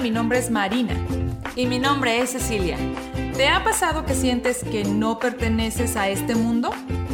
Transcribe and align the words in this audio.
mi 0.00 0.10
nombre 0.10 0.38
es 0.38 0.50
Marina. 0.50 0.94
Y 1.56 1.66
mi 1.66 1.78
nombre 1.78 2.20
es 2.20 2.30
Cecilia. 2.30 2.76
¿Te 3.36 3.48
ha 3.48 3.62
pasado 3.62 4.06
que 4.06 4.14
sientes 4.14 4.64
que 4.64 4.84
no 4.84 5.18
perteneces 5.18 5.96
a 5.96 6.08
este 6.08 6.34
mundo? 6.34 6.70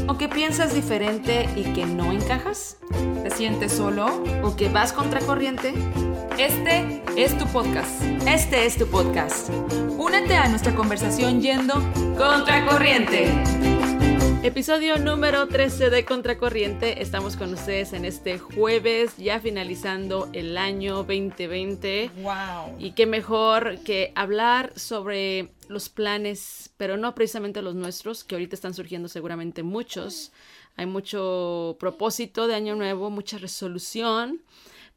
¿O 0.08 0.16
que 0.18 0.28
piensas 0.28 0.74
diferente 0.74 1.48
y 1.56 1.64
que 1.72 1.84
no 1.84 2.12
encajas? 2.12 2.76
¿Te 3.22 3.30
sientes 3.30 3.72
solo? 3.72 4.06
¿O 4.42 4.54
que 4.54 4.68
vas 4.68 4.92
contracorriente? 4.92 5.74
Este 6.38 7.02
es 7.16 7.36
tu 7.36 7.46
podcast. 7.46 8.02
Este 8.26 8.66
es 8.66 8.76
tu 8.76 8.86
podcast. 8.86 9.50
Únete 9.98 10.36
a 10.36 10.48
nuestra 10.48 10.74
conversación 10.74 11.40
yendo 11.40 11.74
contracorriente. 12.16 13.75
Episodio 14.42 14.98
número 14.98 15.48
13 15.48 15.90
de 15.90 16.04
Contracorriente. 16.04 17.02
Estamos 17.02 17.36
con 17.36 17.52
ustedes 17.52 17.92
en 17.92 18.04
este 18.04 18.38
jueves, 18.38 19.16
ya 19.16 19.40
finalizando 19.40 20.28
el 20.32 20.56
año 20.56 20.96
2020. 20.96 22.10
¡Wow! 22.22 22.76
Y 22.78 22.92
qué 22.92 23.06
mejor 23.06 23.78
que 23.80 24.12
hablar 24.14 24.72
sobre 24.78 25.48
los 25.68 25.88
planes, 25.88 26.70
pero 26.76 26.96
no 26.96 27.14
precisamente 27.14 27.62
los 27.62 27.74
nuestros, 27.74 28.22
que 28.22 28.36
ahorita 28.36 28.54
están 28.54 28.74
surgiendo 28.74 29.08
seguramente 29.08 29.62
muchos. 29.62 30.32
Hay 30.76 30.86
mucho 30.86 31.76
propósito 31.80 32.46
de 32.46 32.54
año 32.54 32.76
nuevo, 32.76 33.10
mucha 33.10 33.38
resolución. 33.38 34.42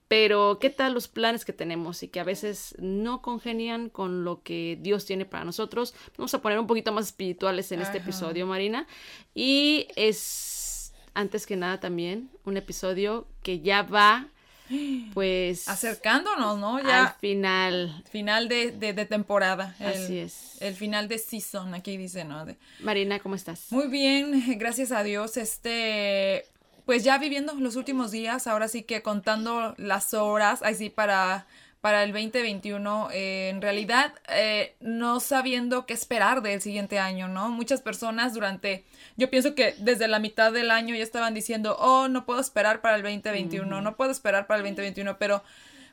Pero, 0.10 0.58
¿qué 0.60 0.72
tal 0.72 0.96
los 0.96 1.08
planes 1.08 1.46
que 1.46 1.54
tenemos 1.54 2.02
y 2.02 2.08
que 2.08 2.20
a 2.20 2.24
veces 2.24 2.74
no 2.80 3.22
congenian 3.22 3.90
con 3.90 4.24
lo 4.24 4.42
que 4.42 4.80
Dios 4.82 5.06
tiene 5.06 5.24
para 5.24 5.46
nosotros? 5.46 5.94
Vamos 6.18 6.34
a 6.34 6.42
poner 6.42 6.58
un 6.58 6.66
poquito 6.66 6.92
más 6.92 7.06
espirituales 7.06 7.72
en 7.72 7.82
este 7.82 8.00
episodio, 8.00 8.48
Marina. 8.48 8.88
Y 9.36 9.88
es, 9.96 10.96
antes 11.14 11.46
que 11.46 11.56
nada, 11.56 11.80
también 11.80 12.32
un 12.44 12.58
episodio 12.58 13.28
que 13.44 13.60
ya 13.60 13.84
va, 13.84 14.30
pues... 15.14 15.70
Acercándonos, 15.70 16.58
¿no? 16.58 16.82
Ya. 16.82 17.06
Al 17.06 17.14
final. 17.20 18.04
Final 18.10 18.50
de, 18.50 18.72
de, 18.72 19.06
temporada. 19.06 19.76
Así 19.80 20.18
es. 20.18 20.60
El 20.60 20.74
final 20.74 21.08
de 21.08 21.20
season, 21.20 21.76
aquí 21.76 21.98
dice, 21.98 22.26
¿no? 22.26 22.48
Marina, 22.80 23.20
¿cómo 23.20 23.36
estás? 23.36 23.72
Muy 23.72 23.88
bien, 23.90 24.58
gracias 24.58 24.92
a 24.92 25.04
Dios. 25.04 25.38
Este 25.38 26.48
pues 26.90 27.04
ya 27.04 27.20
viviendo 27.20 27.54
los 27.54 27.76
últimos 27.76 28.10
días, 28.10 28.48
ahora 28.48 28.68
sí 28.68 28.82
que 28.82 29.04
contando 29.04 29.76
las 29.78 30.16
horas, 30.16 30.64
así 30.64 30.90
para, 30.90 31.46
para 31.82 32.04
el 32.04 32.12
2021, 32.12 33.10
eh, 33.12 33.50
en 33.50 33.62
realidad 33.62 34.12
eh, 34.28 34.74
no 34.80 35.20
sabiendo 35.20 35.86
qué 35.86 35.94
esperar 35.94 36.42
del 36.42 36.62
siguiente 36.62 36.98
año, 36.98 37.28
¿no? 37.28 37.50
Muchas 37.50 37.84
personas 37.84 38.34
durante, 38.34 38.86
yo 39.18 39.30
pienso 39.30 39.54
que 39.54 39.76
desde 39.78 40.08
la 40.08 40.18
mitad 40.18 40.52
del 40.52 40.72
año 40.72 40.96
ya 40.96 41.04
estaban 41.04 41.36
diciendo, 41.36 41.78
oh, 41.80 42.08
no 42.08 42.26
puedo 42.26 42.42
esperar 42.42 42.82
para 42.82 42.96
el 42.96 43.04
2021, 43.04 43.82
no 43.82 43.96
puedo 43.96 44.10
esperar 44.10 44.48
para 44.48 44.58
el 44.58 44.64
2021, 44.64 45.20
pero 45.20 45.44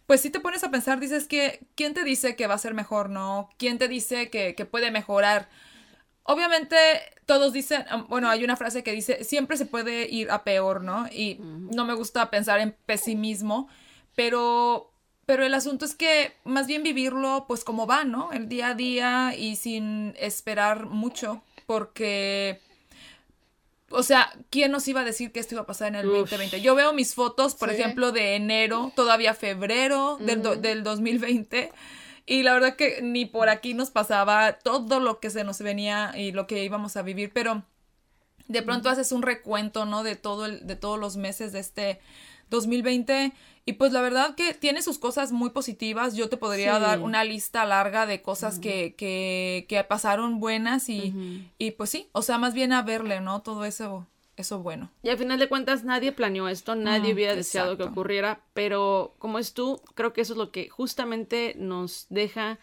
pues 0.07 0.23
si 0.23 0.31
te 0.31 0.41
pones 0.41 0.65
a 0.65 0.71
pensar, 0.71 0.99
dices 0.99 1.27
que, 1.29 1.61
¿quién 1.75 1.93
te 1.93 2.05
dice 2.05 2.37
que 2.37 2.47
va 2.47 2.55
a 2.55 2.59
ser 2.59 2.73
mejor, 2.73 3.11
no? 3.11 3.51
¿Quién 3.59 3.77
te 3.77 3.89
dice 3.89 4.31
que, 4.31 4.55
que 4.55 4.65
puede 4.65 4.91
mejorar? 4.91 5.51
Obviamente 6.27 6.77
todos 7.25 7.53
dicen, 7.53 7.85
bueno, 8.09 8.29
hay 8.29 8.45
una 8.45 8.57
frase 8.57 8.83
que 8.83 8.93
dice, 8.93 9.25
siempre 9.25 9.57
se 9.57 9.67
puede 9.67 10.09
ir 10.09 10.31
a 10.31 10.45
peor, 10.45 10.83
¿no? 10.83 11.07
Y 11.09 11.39
no 11.41 11.85
me 11.85 11.95
gusta 11.95 12.31
pensar 12.31 12.61
en 12.61 12.75
pesimismo, 12.87 13.69
pero, 14.15 14.93
pero 15.25 15.45
el 15.45 15.55
asunto 15.55 15.85
es 15.85 15.95
que 15.95 16.33
más 16.45 16.67
bien 16.67 16.83
vivirlo 16.83 17.45
pues 17.47 17.65
como 17.65 17.87
va, 17.87 18.05
¿no? 18.05 18.33
El 18.33 18.49
día 18.49 18.69
a 18.69 18.75
día 18.75 19.35
y 19.37 19.57
sin 19.57 20.15
esperar 20.19 20.87
mucho, 20.87 21.43
porque... 21.67 22.61
O 23.91 24.03
sea, 24.03 24.33
¿quién 24.51 24.73
nos 24.73 24.89
iba 24.89 25.03
a 25.03 25.05
decir 25.05 25.31
que 25.31 25.39
esto 25.39 25.55
iba 25.55 25.63
a 25.63 25.67
pasar 25.67 25.89
en 25.89 25.95
el 25.95 26.07
2020? 26.09 26.61
Yo 26.61 26.75
veo 26.75 26.93
mis 26.93 27.15
fotos, 27.15 27.55
por 27.55 27.71
ejemplo, 27.71 28.11
de 28.11 28.35
enero, 28.35 28.93
todavía 28.97 29.33
febrero 29.33 30.17
del, 30.21 30.43
del 30.61 30.83
2020 30.83 31.71
y 32.27 32.43
la 32.43 32.53
verdad 32.55 32.77
que 32.77 33.01
ni 33.03 33.25
por 33.25 33.49
aquí 33.49 33.73
nos 33.73 33.91
pasaba 33.91 34.59
todo 34.59 34.99
lo 34.99 35.21
que 35.21 35.31
se 35.31 35.45
nos 35.45 35.61
venía 35.61 36.13
y 36.17 36.33
lo 36.33 36.47
que 36.49 36.65
íbamos 36.65 36.97
a 36.97 37.03
vivir, 37.03 37.31
pero 37.33 37.63
de 38.49 38.63
pronto 38.63 38.89
haces 38.89 39.13
un 39.13 39.23
recuento, 39.23 39.87
¿no? 39.87 40.03
De 40.03 40.17
todo 40.17 40.47
el, 40.47 40.67
de 40.67 40.77
todos 40.77 40.99
los 40.99 41.17
meses 41.17 41.53
de 41.53 41.61
este 41.61 42.01
2020 42.51 43.33
y 43.65 43.73
pues 43.75 43.93
la 43.93 44.01
verdad 44.01 44.35
que 44.35 44.55
tiene 44.55 44.83
sus 44.83 44.99
cosas 44.99 45.33
muy 45.33 45.51
positivas. 45.51 46.15
Yo 46.15 46.29
te 46.29 46.37
podría 46.37 46.79
dar 46.79 47.01
una 47.01 47.25
lista 47.25 47.65
larga 47.65 48.07
de 48.07 48.23
cosas 48.23 48.59
que, 48.59 48.95
que, 48.95 49.67
que, 49.69 49.83
pasaron 49.85 50.39
buenas 50.39 50.89
y, 50.89 51.51
y 51.59 51.73
pues 51.73 51.91
sí, 51.91 52.09
o 52.13 52.23
sea, 52.23 52.39
más 52.39 52.55
bien 52.55 52.73
a 52.73 52.83
verle, 52.83 53.21
¿no? 53.21 53.43
Todo 53.43 53.65
eso 53.65 54.07
eso 54.37 54.61
bueno. 54.61 54.91
Y 55.03 55.09
al 55.09 55.19
final 55.19 55.39
de 55.39 55.49
cuentas 55.49 55.85
nadie 55.85 56.13
planeó 56.13 56.49
esto, 56.49 56.75
nadie 56.75 57.15
hubiera 57.15 57.35
deseado 57.35 57.77
que 57.77 57.85
ocurriera, 57.85 58.41
pero 58.55 59.15
como 59.19 59.39
es 59.39 59.55
tú, 59.55 59.81
creo 59.95 60.13
que 60.13 60.21
eso 60.21 60.35
es 60.35 60.39
lo 60.39 60.51
que 60.51 60.69
justamente 60.69 61.55
nos 61.59 62.07
deja 62.11 62.59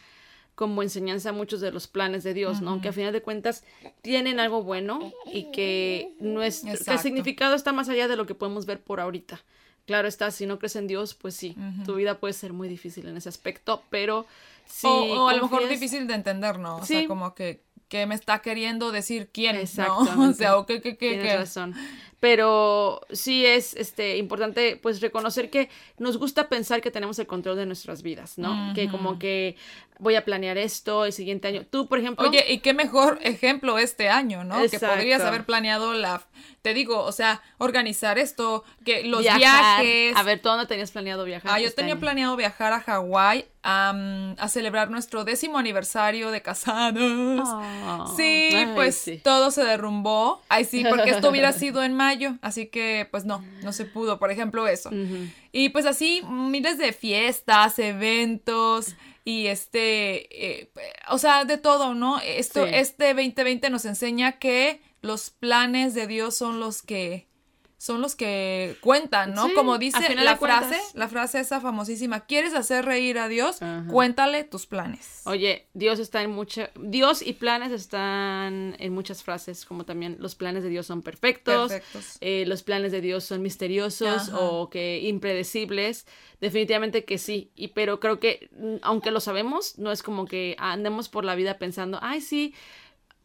como 0.55 0.83
enseñanza 0.83 1.31
muchos 1.31 1.61
de 1.61 1.71
los 1.71 1.87
planes 1.87 2.23
de 2.23 2.33
Dios, 2.33 2.61
¿no? 2.61 2.79
Que 2.79 2.89
al 2.89 2.93
final 2.93 3.11
de 3.11 3.23
cuentas 3.23 3.63
tienen 4.01 4.39
algo 4.39 4.61
bueno 4.61 5.11
y 5.25 5.51
que 5.51 6.13
nuestro 6.19 6.71
el 6.71 6.99
significado 6.99 7.55
está 7.55 7.73
más 7.73 7.89
allá 7.89 8.07
de 8.07 8.15
lo 8.15 8.27
que 8.27 8.35
podemos 8.35 8.65
ver 8.65 8.79
por 8.79 8.99
ahorita. 8.99 9.41
Claro 9.85 10.07
está, 10.07 10.31
si 10.31 10.45
no 10.45 10.59
crees 10.59 10.75
en 10.75 10.87
Dios, 10.87 11.15
pues 11.15 11.35
sí, 11.35 11.55
tu 11.85 11.95
vida 11.95 12.19
puede 12.19 12.33
ser 12.33 12.53
muy 12.53 12.69
difícil 12.69 13.07
en 13.07 13.17
ese 13.17 13.29
aspecto, 13.29 13.83
pero 13.89 14.27
sí. 14.65 14.87
O, 14.87 15.27
a 15.27 15.33
lo 15.33 15.43
mejor 15.43 15.67
difícil 15.67 16.07
de 16.07 16.13
entender, 16.13 16.59
¿no? 16.59 16.77
O 16.77 16.85
sea, 16.85 17.05
como 17.07 17.33
que 17.33 17.63
que 17.93 18.07
me 18.07 18.15
está 18.15 18.39
queriendo 18.39 18.91
decir 18.91 19.29
quién, 19.31 19.55
Exacto. 19.55 20.07
O 20.17 20.33
sea, 20.33 20.57
o 20.57 20.65
qué, 20.65 20.81
qué, 20.81 20.97
qué, 20.97 21.09
Tienes 21.11 21.35
razón. 21.35 21.75
Pero 22.23 23.01
sí 23.11 23.45
es 23.45 23.73
este 23.73 24.15
importante 24.15 24.79
pues 24.81 25.01
reconocer 25.01 25.49
que 25.49 25.67
nos 25.97 26.15
gusta 26.15 26.47
pensar 26.47 26.79
que 26.79 26.89
tenemos 26.89 27.19
el 27.19 27.27
control 27.27 27.57
de 27.57 27.65
nuestras 27.65 28.01
vidas, 28.01 28.37
¿no? 28.37 28.73
Que 28.73 28.87
como 28.87 29.19
que 29.19 29.57
voy 29.99 30.15
a 30.15 30.23
planear 30.23 30.57
esto 30.57 31.05
el 31.05 31.13
siguiente 31.13 31.47
año. 31.47 31.65
Tú, 31.69 31.87
por 31.87 31.99
ejemplo. 31.99 32.27
Oye, 32.27 32.45
y 32.49 32.59
qué 32.59 32.73
mejor 32.73 33.19
ejemplo 33.23 33.77
este 33.77 34.09
año, 34.09 34.43
¿no? 34.43 34.55
Que 34.69 34.79
podrías 34.79 35.21
haber 35.21 35.45
planeado 35.45 35.93
la. 35.93 36.21
Te 36.61 36.73
digo, 36.73 37.03
o 37.03 37.11
sea, 37.11 37.41
organizar 37.57 38.17
esto, 38.17 38.63
que 38.85 39.03
los 39.03 39.21
viajes. 39.21 40.15
A 40.15 40.23
ver, 40.23 40.41
¿tú 40.41 40.47
dónde 40.47 40.65
tenías 40.65 40.91
planeado 40.91 41.25
viajar? 41.25 41.51
Ah, 41.53 41.59
yo 41.59 41.67
este 41.67 41.81
tenía 41.81 41.97
planeado 41.97 42.37
viajar 42.37 42.71
a 42.71 42.79
Hawái 42.79 43.45
a 43.65 44.47
celebrar 44.49 44.89
nuestro 44.89 45.23
décimo 45.23 45.57
aniversario 45.57 46.31
de 46.31 46.41
casados. 46.41 47.49
Oh, 47.49 48.13
sí, 48.15 48.49
pues 48.75 49.09
todo 49.23 49.51
se 49.51 49.63
derrumbó. 49.63 50.41
Ay, 50.49 50.65
sí, 50.65 50.85
porque 50.89 51.11
esto 51.11 51.29
hubiera 51.29 51.51
sido 51.53 51.83
en 51.83 51.93
mayo. 51.93 52.12
Así 52.41 52.67
que, 52.67 53.07
pues 53.11 53.25
no, 53.25 53.43
no 53.63 53.73
se 53.73 53.85
pudo, 53.85 54.19
por 54.19 54.31
ejemplo, 54.31 54.67
eso. 54.67 54.89
Y 55.51 55.69
pues 55.69 55.85
así, 55.85 56.21
miles 56.27 56.77
de 56.77 56.93
fiestas, 56.93 57.79
eventos 57.79 58.95
y 59.25 59.47
este, 59.47 60.61
eh, 60.61 60.69
o 61.09 61.17
sea, 61.17 61.45
de 61.45 61.57
todo, 61.57 61.93
¿no? 61.93 62.19
Esto, 62.19 62.65
este 62.65 63.13
2020 63.13 63.69
nos 63.69 63.85
enseña 63.85 64.33
que 64.33 64.81
los 65.01 65.29
planes 65.29 65.93
de 65.93 66.07
Dios 66.07 66.35
son 66.35 66.59
los 66.59 66.81
que 66.81 67.27
son 67.83 67.99
los 67.99 68.15
que 68.15 68.77
cuentan, 68.79 69.33
¿no? 69.33 69.53
Como 69.53 69.77
dice 69.77 70.15
la 70.15 70.37
frase, 70.37 70.79
la 70.93 71.09
frase 71.09 71.41
esa 71.41 71.59
famosísima, 71.59 72.21
¿quieres 72.21 72.53
hacer 72.53 72.85
reír 72.85 73.19
a 73.19 73.27
Dios? 73.27 73.59
Cuéntale 73.89 74.45
tus 74.45 74.65
planes. 74.65 75.23
Oye, 75.25 75.67
Dios 75.73 75.99
está 75.99 76.21
en 76.21 76.31
mucha 76.31 76.69
Dios 76.79 77.21
y 77.21 77.33
planes 77.33 77.73
están 77.73 78.77
en 78.79 78.93
muchas 78.93 79.21
frases, 79.21 79.65
como 79.65 79.83
también 79.83 80.15
los 80.21 80.33
planes 80.33 80.63
de 80.63 80.69
Dios 80.69 80.85
son 80.85 81.01
perfectos, 81.01 81.73
perfectos. 81.73 82.17
Eh, 82.21 82.45
los 82.47 82.63
planes 82.63 82.93
de 82.93 83.01
Dios 83.01 83.25
son 83.25 83.41
misteriosos 83.41 84.31
o 84.33 84.69
que 84.69 85.01
impredecibles. 85.01 86.07
Definitivamente 86.39 87.03
que 87.03 87.17
sí, 87.17 87.51
y 87.53 87.69
pero 87.69 87.99
creo 87.99 88.19
que 88.21 88.49
mm, 88.57 88.75
aunque 88.81 89.11
lo 89.11 89.19
sabemos, 89.19 89.77
no 89.77 89.91
es 89.91 90.03
como 90.03 90.25
que 90.25 90.55
andemos 90.57 91.09
por 91.09 91.25
la 91.25 91.35
vida 91.35 91.57
pensando, 91.57 91.99
ay, 92.01 92.21
sí, 92.21 92.53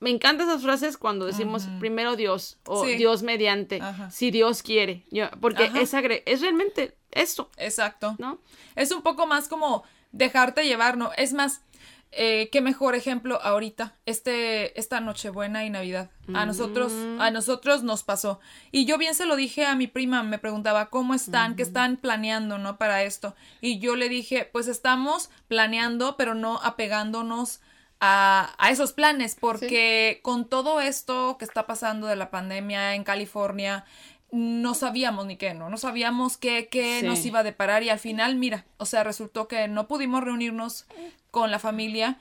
me 0.00 0.10
encantan 0.10 0.48
esas 0.48 0.62
frases 0.62 0.96
cuando 0.96 1.26
decimos 1.26 1.68
primero 1.80 2.16
Dios 2.16 2.58
o 2.66 2.84
Dios 2.84 3.22
mediante, 3.22 3.80
si 4.10 4.30
Dios 4.30 4.62
quiere, 4.62 5.04
porque 5.40 5.70
es, 5.74 5.94
es 5.94 6.40
realmente 6.40 6.96
eso. 7.10 7.50
Exacto. 7.56 8.16
¿No? 8.18 8.40
Es 8.76 8.92
un 8.92 9.02
poco 9.02 9.26
más 9.26 9.48
como 9.48 9.84
dejarte 10.12 10.64
llevar, 10.64 10.96
¿no? 10.96 11.10
Es 11.16 11.32
más, 11.32 11.62
eh, 12.10 12.48
qué 12.50 12.62
mejor 12.62 12.94
ejemplo 12.94 13.40
ahorita, 13.42 13.94
este, 14.06 14.78
esta 14.78 15.00
Nochebuena 15.00 15.64
y 15.64 15.70
Navidad. 15.70 16.10
A 16.32 16.46
nosotros, 16.46 16.92
a 17.18 17.30
mm. 17.30 17.32
nosotros 17.32 17.82
nos 17.82 18.02
pasó. 18.02 18.40
Y 18.70 18.84
yo 18.84 18.98
bien 18.98 19.14
se 19.14 19.26
lo 19.26 19.36
dije 19.36 19.66
a 19.66 19.74
mi 19.74 19.86
prima, 19.86 20.22
me 20.22 20.38
preguntaba 20.38 20.90
cómo 20.90 21.14
están, 21.14 21.56
qué 21.56 21.62
están 21.62 21.96
planeando, 21.96 22.58
¿no? 22.58 22.76
Para 22.76 23.02
esto. 23.02 23.34
Y 23.60 23.78
yo 23.78 23.96
le 23.96 24.08
dije, 24.08 24.48
pues 24.52 24.68
estamos 24.68 25.30
planeando, 25.48 26.16
pero 26.16 26.34
no 26.34 26.60
apegándonos 26.62 27.60
a, 28.00 28.68
esos 28.70 28.92
planes, 28.92 29.36
porque 29.38 30.20
con 30.22 30.44
todo 30.48 30.80
esto 30.80 31.36
que 31.38 31.44
está 31.44 31.66
pasando 31.66 32.06
de 32.06 32.16
la 32.16 32.30
pandemia 32.30 32.94
en 32.94 33.04
California, 33.04 33.84
no 34.30 34.74
sabíamos 34.74 35.26
ni 35.26 35.36
qué, 35.36 35.54
¿no? 35.54 35.70
No 35.70 35.78
sabíamos 35.78 36.36
qué, 36.36 36.68
qué 36.70 37.02
nos 37.02 37.24
iba 37.24 37.40
a 37.40 37.42
deparar 37.42 37.82
y 37.82 37.88
al 37.88 37.98
final, 37.98 38.36
mira, 38.36 38.66
o 38.76 38.86
sea, 38.86 39.04
resultó 39.04 39.48
que 39.48 39.68
no 39.68 39.88
pudimos 39.88 40.22
reunirnos 40.22 40.86
con 41.30 41.50
la 41.50 41.58
familia 41.58 42.18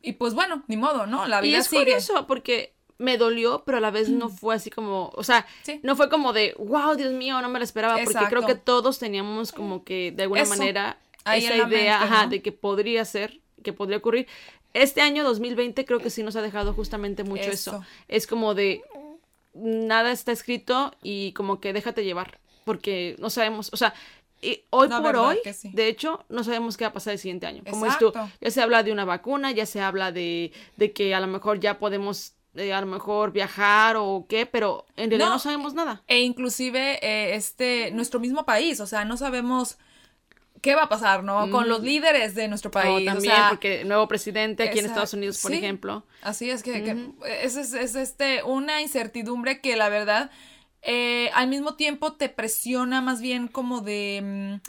y 0.00 0.12
pues 0.12 0.34
bueno, 0.34 0.62
ni 0.68 0.76
modo, 0.76 1.06
¿no? 1.06 1.26
La 1.26 1.40
vida 1.40 1.56
y 1.56 1.60
es 1.60 1.68
curioso 1.68 2.26
porque 2.26 2.74
me 2.98 3.18
dolió, 3.18 3.64
pero 3.64 3.78
a 3.78 3.80
la 3.80 3.90
vez 3.90 4.08
no 4.08 4.28
fue 4.28 4.54
así 4.54 4.70
como, 4.70 5.10
o 5.14 5.24
sea, 5.24 5.46
no 5.82 5.96
fue 5.96 6.08
como 6.08 6.32
de, 6.32 6.54
wow, 6.58 6.94
Dios 6.94 7.12
mío, 7.12 7.40
no 7.42 7.48
me 7.48 7.58
lo 7.58 7.64
esperaba, 7.64 7.98
porque 8.02 8.24
creo 8.28 8.46
que 8.46 8.54
todos 8.54 8.98
teníamos 8.98 9.52
como 9.52 9.84
que 9.84 10.12
de 10.12 10.24
alguna 10.24 10.44
manera 10.44 10.98
esa 11.24 11.56
idea 11.56 12.02
ajá, 12.02 12.26
de 12.28 12.40
que 12.40 12.52
podría 12.52 13.04
ser, 13.04 13.40
que 13.66 13.72
podría 13.72 13.98
ocurrir. 13.98 14.28
Este 14.72 15.00
año 15.00 15.24
2020 15.24 15.84
creo 15.84 15.98
que 15.98 16.08
sí 16.08 16.22
nos 16.22 16.36
ha 16.36 16.42
dejado 16.42 16.72
justamente 16.72 17.24
mucho 17.24 17.50
eso. 17.50 17.84
Es 18.06 18.28
como 18.28 18.54
de 18.54 18.82
nada 19.54 20.12
está 20.12 20.30
escrito 20.30 20.94
y 21.02 21.32
como 21.32 21.58
que 21.58 21.72
déjate 21.72 22.04
llevar, 22.04 22.38
porque 22.64 23.16
no 23.18 23.28
sabemos, 23.28 23.70
o 23.72 23.76
sea, 23.76 23.92
y 24.40 24.62
hoy 24.70 24.88
por 24.88 25.16
hoy, 25.16 25.38
de 25.64 25.88
hecho, 25.88 26.24
no 26.28 26.44
sabemos 26.44 26.76
qué 26.76 26.84
va 26.84 26.90
a 26.90 26.92
pasar 26.92 27.14
el 27.14 27.18
siguiente 27.18 27.46
año. 27.46 27.64
Como 27.68 27.86
es 27.86 27.98
tú, 27.98 28.12
ya 28.40 28.50
se 28.50 28.62
habla 28.62 28.84
de 28.84 28.92
una 28.92 29.04
vacuna, 29.04 29.50
ya 29.50 29.66
se 29.66 29.80
habla 29.80 30.12
de, 30.12 30.52
de 30.76 30.92
que 30.92 31.14
a 31.14 31.20
lo 31.20 31.26
mejor 31.26 31.58
ya 31.58 31.78
podemos 31.78 32.34
eh, 32.54 32.72
a 32.72 32.80
lo 32.80 32.86
mejor 32.86 33.32
viajar 33.32 33.96
o 33.98 34.26
qué, 34.28 34.46
pero 34.46 34.86
en 34.96 35.10
realidad 35.10 35.30
no, 35.30 35.38
sabemos 35.38 35.74
nada. 35.74 36.02
E 36.06 36.20
inclusive 36.20 36.98
eh, 37.02 37.34
este 37.34 37.90
nuestro 37.90 38.20
mismo 38.20 38.44
país, 38.44 38.78
o 38.80 38.86
sea, 38.86 39.04
no 39.04 39.16
sabemos 39.16 39.78
qué 40.66 40.74
va 40.74 40.82
a 40.82 40.88
pasar, 40.88 41.22
¿no? 41.22 41.48
Con 41.52 41.68
los 41.68 41.80
mm. 41.80 41.84
líderes 41.84 42.34
de 42.34 42.48
nuestro 42.48 42.72
país. 42.72 43.06
también, 43.06 43.36
porque 43.50 43.84
nuevo 43.84 44.08
presidente 44.08 44.64
aquí 44.64 44.80
en 44.80 44.86
Estados 44.86 45.14
Unidos, 45.14 45.38
por 45.40 45.52
ejemplo. 45.52 46.04
Así 46.22 46.50
es 46.50 46.64
que, 46.64 47.12
es, 47.40 47.56
es, 47.56 47.94
este, 47.94 48.42
una 48.42 48.82
incertidumbre 48.82 49.60
que 49.60 49.76
la 49.76 49.88
verdad 49.88 50.28
eh, 50.82 51.30
al 51.34 51.46
mismo 51.46 51.76
tiempo 51.76 52.14
te 52.14 52.28
presiona 52.28 53.00
más 53.00 53.20
bien 53.20 53.46
como 53.46 53.80
de 53.80 54.60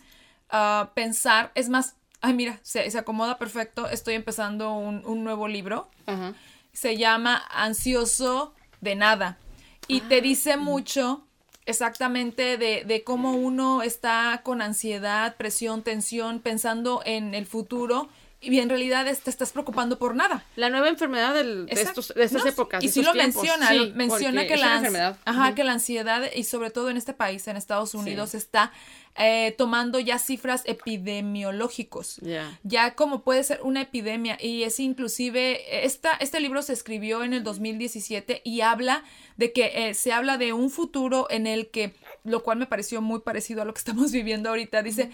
mm, 0.52 0.94
pensar, 0.94 1.52
es 1.56 1.68
más, 1.68 1.96
ay 2.22 2.36
mira, 2.36 2.60
se, 2.62 2.92
se, 2.92 3.00
acomoda 3.00 3.40
perfecto, 3.40 3.90
estoy 3.90 4.14
empezando 4.14 4.74
un, 4.74 5.04
un 5.04 5.24
nuevo 5.24 5.48
libro, 5.48 5.90
se 6.74 6.96
llama 6.96 7.44
Ansioso 7.50 8.54
de 8.82 8.96
Nada 8.96 9.40
y 9.88 10.02
te 10.02 10.22
dice 10.22 10.54
ah. 10.54 10.58
mucho 10.58 11.27
exactamente 11.68 12.58
de, 12.58 12.84
de, 12.86 13.04
cómo 13.04 13.34
uno 13.34 13.84
está 13.84 14.42
con 14.44 14.62
ansiedad, 14.62 15.36
presión, 15.38 15.84
tensión, 15.84 16.40
pensando 16.40 17.02
en 17.06 17.36
el 17.36 17.46
futuro 17.46 18.10
y 18.40 18.60
en 18.60 18.70
realidad 18.70 19.06
te 19.24 19.30
estás 19.30 19.52
preocupando 19.52 19.98
por 19.98 20.16
nada. 20.16 20.46
La 20.56 20.70
nueva 20.70 20.90
enfermedad 20.90 21.34
de, 21.34 21.66
estos, 21.70 22.14
de 22.14 22.24
estas 22.24 22.46
épocas. 22.46 22.84
Y 22.84 22.90
sí 22.90 23.02
lo 23.02 23.16
menciona, 23.16 23.72
menciona 23.96 24.46
que 24.46 24.58
la, 24.58 25.18
ajá, 25.26 25.56
que 25.56 25.64
la 25.64 25.74
ansiedad 25.74 26.24
y 26.36 26.44
sobre 26.44 26.70
todo 26.70 26.92
en 26.92 26.98
este 26.98 27.14
país, 27.14 27.48
en 27.48 27.58
Estados 27.58 27.96
Unidos, 27.96 28.36
está 28.36 28.72
eh, 29.16 29.56
tomando 29.58 30.00
ya 30.00 30.20
cifras 30.20 30.62
epidemiológicos. 30.66 32.22
Ya. 32.22 32.94
Como 32.94 33.24
puede 33.24 33.44
ser 33.44 33.60
una 33.64 33.82
epidemia 33.82 34.38
y 34.40 34.64
es 34.64 34.80
inclusive, 34.80 35.86
esta, 35.86 36.14
este 36.14 36.40
libro 36.40 36.62
se 36.62 36.74
escribió 36.74 37.24
en 37.24 37.34
el 37.34 37.44
2017 37.44 38.44
y 38.44 38.62
habla 38.62 39.04
de 39.38 39.52
que 39.52 39.72
eh, 39.74 39.94
se 39.96 40.14
habla 40.14 40.38
de 40.38 40.54
un 40.54 40.70
futuro 40.70 41.26
en 41.32 41.48
el 41.48 41.70
que, 41.72 41.96
lo 42.24 42.44
cual 42.44 42.60
me 42.60 42.68
pareció 42.68 43.02
muy 43.02 43.22
parecido 43.22 43.64
a 43.64 43.66
lo 43.66 43.74
que 43.74 43.80
estamos 43.86 44.12
viviendo 44.12 44.50
ahorita, 44.50 44.84
dice, 44.84 45.10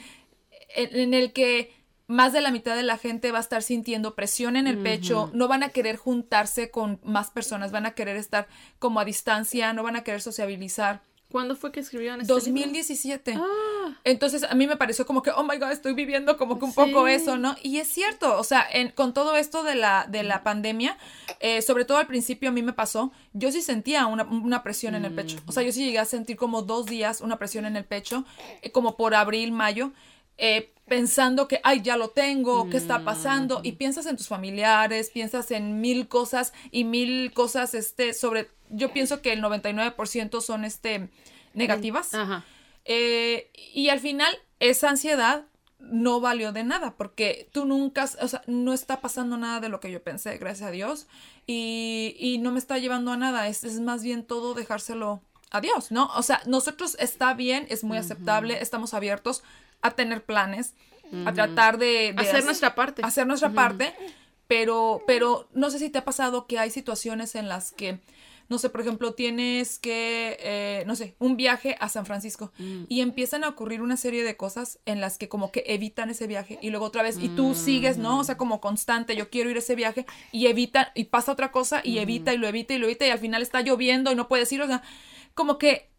en 0.76 1.14
el 1.14 1.32
que 1.32 1.83
más 2.08 2.34
de 2.34 2.42
la 2.42 2.52
mitad 2.52 2.76
de 2.76 2.84
la 2.84 2.98
gente 2.98 3.32
va 3.32 3.38
a 3.38 3.42
estar 3.42 3.64
sintiendo 3.64 4.16
presión 4.16 4.56
en 4.56 4.68
el 4.68 4.78
pecho, 4.78 5.32
no 5.34 5.48
van 5.48 5.64
a 5.64 5.70
querer 5.70 5.96
juntarse 5.96 6.70
con 6.70 7.00
más 7.04 7.32
personas, 7.32 7.72
van 7.72 7.86
a 7.86 7.92
querer 7.92 8.18
estar 8.18 8.48
como 8.80 9.00
a 9.00 9.06
distancia, 9.06 9.74
no 9.74 9.84
van 9.84 9.96
a 9.96 10.04
querer 10.04 10.22
sociabilizar. 10.22 11.02
¿Cuándo 11.34 11.56
fue 11.56 11.72
que 11.72 11.80
escribieron 11.80 12.22
este 12.22 12.32
2017. 12.32 13.34
Ah. 13.36 13.98
Entonces 14.04 14.44
a 14.44 14.54
mí 14.54 14.68
me 14.68 14.78
pareció 14.78 15.08
como 15.08 15.24
que, 15.24 15.32
oh 15.32 15.44
my 15.44 15.58
god, 15.58 15.72
estoy 15.72 15.94
viviendo 15.94 16.38
como 16.38 16.60
que 16.60 16.66
un 16.66 16.74
poco 16.74 17.08
eso, 17.08 17.38
¿no? 17.38 17.56
Y 17.64 17.80
es 17.80 17.88
cierto, 17.88 18.38
o 18.38 18.44
sea, 18.44 18.64
en, 18.72 18.90
con 18.90 19.16
todo 19.16 19.36
esto 19.36 19.64
de 19.64 19.74
la, 19.74 20.06
de 20.08 20.22
la 20.22 20.44
pandemia, 20.44 20.96
eh, 21.40 21.64
sobre 21.64 21.86
todo 21.86 21.98
al 21.98 22.06
principio 22.06 22.50
a 22.50 22.52
mí 22.52 22.62
me 22.62 22.74
pasó, 22.74 23.12
yo 23.34 23.52
sí 23.52 23.64
sentía 23.64 24.06
una, 24.06 24.62
presión 24.62 24.94
en 24.94 25.06
el 25.06 25.16
pecho. 25.16 25.40
O 25.48 25.52
sea, 25.52 25.64
yo 25.64 25.72
sí 25.72 25.84
llegué 25.84 25.98
a 25.98 26.06
sentir 26.06 26.38
como 26.38 26.62
dos 26.62 26.86
días 26.86 27.20
una 27.20 27.40
presión 27.40 27.66
en 27.66 27.78
el 27.78 27.86
pecho, 27.86 28.26
eh, 28.62 28.72
como 28.72 28.96
por 28.96 29.16
abril, 29.16 29.52
mayo. 29.52 29.92
Eh, 30.38 30.73
pensando 30.88 31.48
que, 31.48 31.60
ay, 31.64 31.82
ya 31.82 31.98
lo 31.98 32.10
tengo, 32.10 32.70
¿qué 32.70 32.78
está 32.78 33.04
pasando? 33.04 33.62
Y 33.64 33.74
piensas 33.74 34.06
en 34.06 34.18
tus 34.18 34.28
familiares, 34.28 35.10
piensas 35.10 35.52
en 35.52 35.80
mil 35.82 36.08
cosas 36.08 36.54
y 36.72 36.84
mil 36.84 37.32
cosas, 37.34 37.74
este, 37.74 38.14
sobre, 38.14 38.50
yo 38.70 38.92
pienso 38.92 39.22
que 39.22 39.34
el 39.34 39.42
99% 39.42 40.42
son, 40.42 40.66
este, 40.66 41.10
negativas. 41.54 42.12
Eh, 42.86 43.50
y 43.74 43.90
al 43.90 44.00
final, 44.00 44.34
esa 44.60 44.90
ansiedad 44.90 45.46
no 45.80 46.20
valió 46.20 46.52
de 46.52 46.64
nada, 46.64 46.96
porque 46.96 47.50
tú 47.52 47.66
nunca, 47.66 48.10
o 48.22 48.28
sea, 48.28 48.42
no 48.48 48.74
está 48.74 49.02
pasando 49.02 49.38
nada 49.38 49.60
de 49.60 49.70
lo 49.70 49.80
que 49.80 49.92
yo 49.92 50.02
pensé, 50.02 50.38
gracias 50.38 50.70
a 50.70 50.72
Dios, 50.72 51.08
y, 51.46 52.16
y 52.18 52.38
no 52.38 52.52
me 52.52 52.60
está 52.60 52.78
llevando 52.78 53.12
a 53.12 53.18
nada, 53.18 53.48
es, 53.48 53.64
es 53.64 53.80
más 53.80 54.04
bien 54.04 54.24
todo 54.24 54.54
dejárselo 54.54 55.22
a 55.52 55.62
Dios, 55.62 55.92
¿no? 55.92 56.10
O 56.16 56.24
sea, 56.24 56.42
nosotros 56.46 56.98
está 57.00 57.34
bien, 57.34 57.68
es 57.70 57.84
muy 57.84 57.98
aceptable, 57.98 58.62
estamos 58.62 58.94
abiertos, 58.94 59.44
a 59.84 59.92
tener 59.92 60.26
planes, 60.26 60.74
a 61.26 61.34
tratar 61.34 61.78
de, 61.78 62.16
hacer, 62.18 62.44
nuestra 62.44 62.74
parte. 62.74 63.04
Hacer 63.06 63.28
nuestra 63.28 63.52
parte, 63.52 63.94
pero, 64.48 65.04
pero 65.06 65.48
no 65.54 65.70
sé 65.70 65.78
si 65.78 65.90
te 65.90 66.00
ha 66.00 66.06
pasado 66.06 66.48
que 66.48 66.58
hay 66.58 66.72
situaciones 66.72 67.36
en 67.36 67.48
las 67.48 67.72
que, 67.72 68.00
no 68.50 68.58
sé, 68.58 68.70
por 68.70 68.82
ejemplo, 68.82 69.14
tienes 69.14 69.78
que, 69.78 70.38
eh, 70.40 70.84
no 70.88 70.96
sé, 70.96 71.16
un 71.20 71.38
viaje 71.38 71.76
a 71.80 71.90
San 71.90 72.08
Francisco 72.08 72.52
mm. 72.58 72.86
y 72.90 73.02
empiezan 73.02 73.44
a 73.44 73.50
ocurrir 73.50 73.84
una 73.84 73.96
serie 73.96 74.24
de 74.24 74.36
cosas 74.38 74.80
en 74.86 75.02
las 75.02 75.20
que 75.20 75.30
como 75.30 75.52
que 75.52 75.64
evitan 75.68 76.10
ese 76.10 76.26
viaje 76.26 76.58
y 76.64 76.72
luego 76.72 76.86
otra 76.86 77.04
vez, 77.04 77.20
y 77.20 77.30
tú 77.30 77.54
sigues, 77.54 77.98
¿no? 77.98 78.20
O 78.20 78.24
sea, 78.24 78.38
como 78.38 78.60
constante, 78.60 79.16
yo 79.16 79.30
quiero 79.30 79.52
ir 79.52 79.58
a 79.58 79.60
ese 79.60 79.76
viaje 79.76 80.08
y 80.32 80.48
evita, 80.48 80.94
y 80.96 81.06
pasa 81.06 81.32
otra 81.32 81.52
cosa 81.52 81.82
y 81.84 82.00
evita 82.00 82.34
y 82.34 82.38
lo 82.38 82.48
evita 82.48 82.74
y 82.74 82.80
lo 82.80 82.88
evita 82.88 83.06
y 83.06 83.12
al 83.12 83.20
final 83.20 83.44
está 83.44 83.62
lloviendo 83.62 84.12
y 84.12 84.16
no 84.16 84.28
puedes 84.28 84.52
ir, 84.52 84.64
o 84.64 84.68
sea, 84.68 84.82
como 85.36 85.60
que 85.60 85.93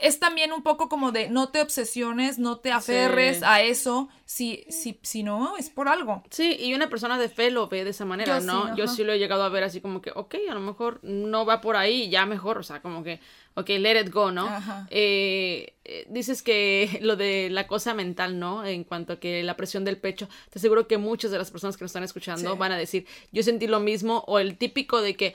es 0.00 0.18
también 0.18 0.52
un 0.52 0.62
poco 0.62 0.88
como 0.88 1.12
de 1.12 1.28
no 1.28 1.48
te 1.50 1.60
obsesiones, 1.60 2.38
no 2.38 2.58
te 2.58 2.72
aferres 2.72 3.42
a 3.42 3.62
eso, 3.62 4.08
si, 4.24 4.64
si, 4.68 4.98
si 5.02 5.22
no, 5.22 5.56
es 5.56 5.70
por 5.70 5.88
algo. 5.88 6.22
Sí, 6.30 6.56
y 6.58 6.74
una 6.74 6.88
persona 6.88 7.18
de 7.18 7.28
fe 7.28 7.50
lo 7.50 7.68
ve 7.68 7.84
de 7.84 7.90
esa 7.90 8.04
manera, 8.04 8.40
¿no? 8.40 8.76
Yo 8.76 8.88
sí 8.88 9.04
lo 9.04 9.12
he 9.12 9.18
llegado 9.18 9.42
a 9.42 9.48
ver 9.48 9.64
así 9.64 9.80
como 9.80 10.00
que, 10.00 10.12
ok, 10.14 10.36
a 10.48 10.54
lo 10.54 10.60
mejor 10.60 11.00
no 11.02 11.44
va 11.44 11.60
por 11.60 11.76
ahí, 11.76 12.08
ya 12.08 12.26
mejor, 12.26 12.58
o 12.58 12.62
sea, 12.62 12.80
como 12.80 13.02
que, 13.02 13.20
ok, 13.54 13.68
let 13.68 14.00
it 14.00 14.10
go, 14.10 14.30
¿no? 14.30 14.48
Eh, 14.90 15.74
eh, 15.84 16.06
dices 16.08 16.42
que 16.42 16.98
lo 17.02 17.16
de 17.16 17.48
la 17.50 17.66
cosa 17.66 17.94
mental, 17.94 18.38
¿no? 18.38 18.64
En 18.64 18.84
cuanto 18.84 19.14
a 19.14 19.20
que 19.20 19.42
la 19.42 19.56
presión 19.56 19.84
del 19.84 19.98
pecho, 19.98 20.28
te 20.50 20.58
aseguro 20.58 20.86
que 20.86 20.98
muchas 20.98 21.30
de 21.30 21.38
las 21.38 21.50
personas 21.50 21.76
que 21.76 21.84
nos 21.84 21.90
están 21.90 22.04
escuchando 22.04 22.56
van 22.56 22.72
a 22.72 22.78
decir, 22.78 23.06
yo 23.32 23.42
sentí 23.42 23.66
lo 23.66 23.80
mismo, 23.80 24.24
o 24.26 24.38
el 24.38 24.56
típico 24.56 25.02
de 25.02 25.16
que 25.16 25.34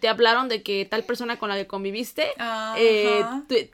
te 0.00 0.08
hablaron 0.08 0.48
de 0.48 0.62
que 0.62 0.84
tal 0.84 1.04
persona 1.04 1.38
con 1.38 1.48
la 1.48 1.56
que 1.56 1.66
conviviste 1.66 2.26
eh, 2.76 3.24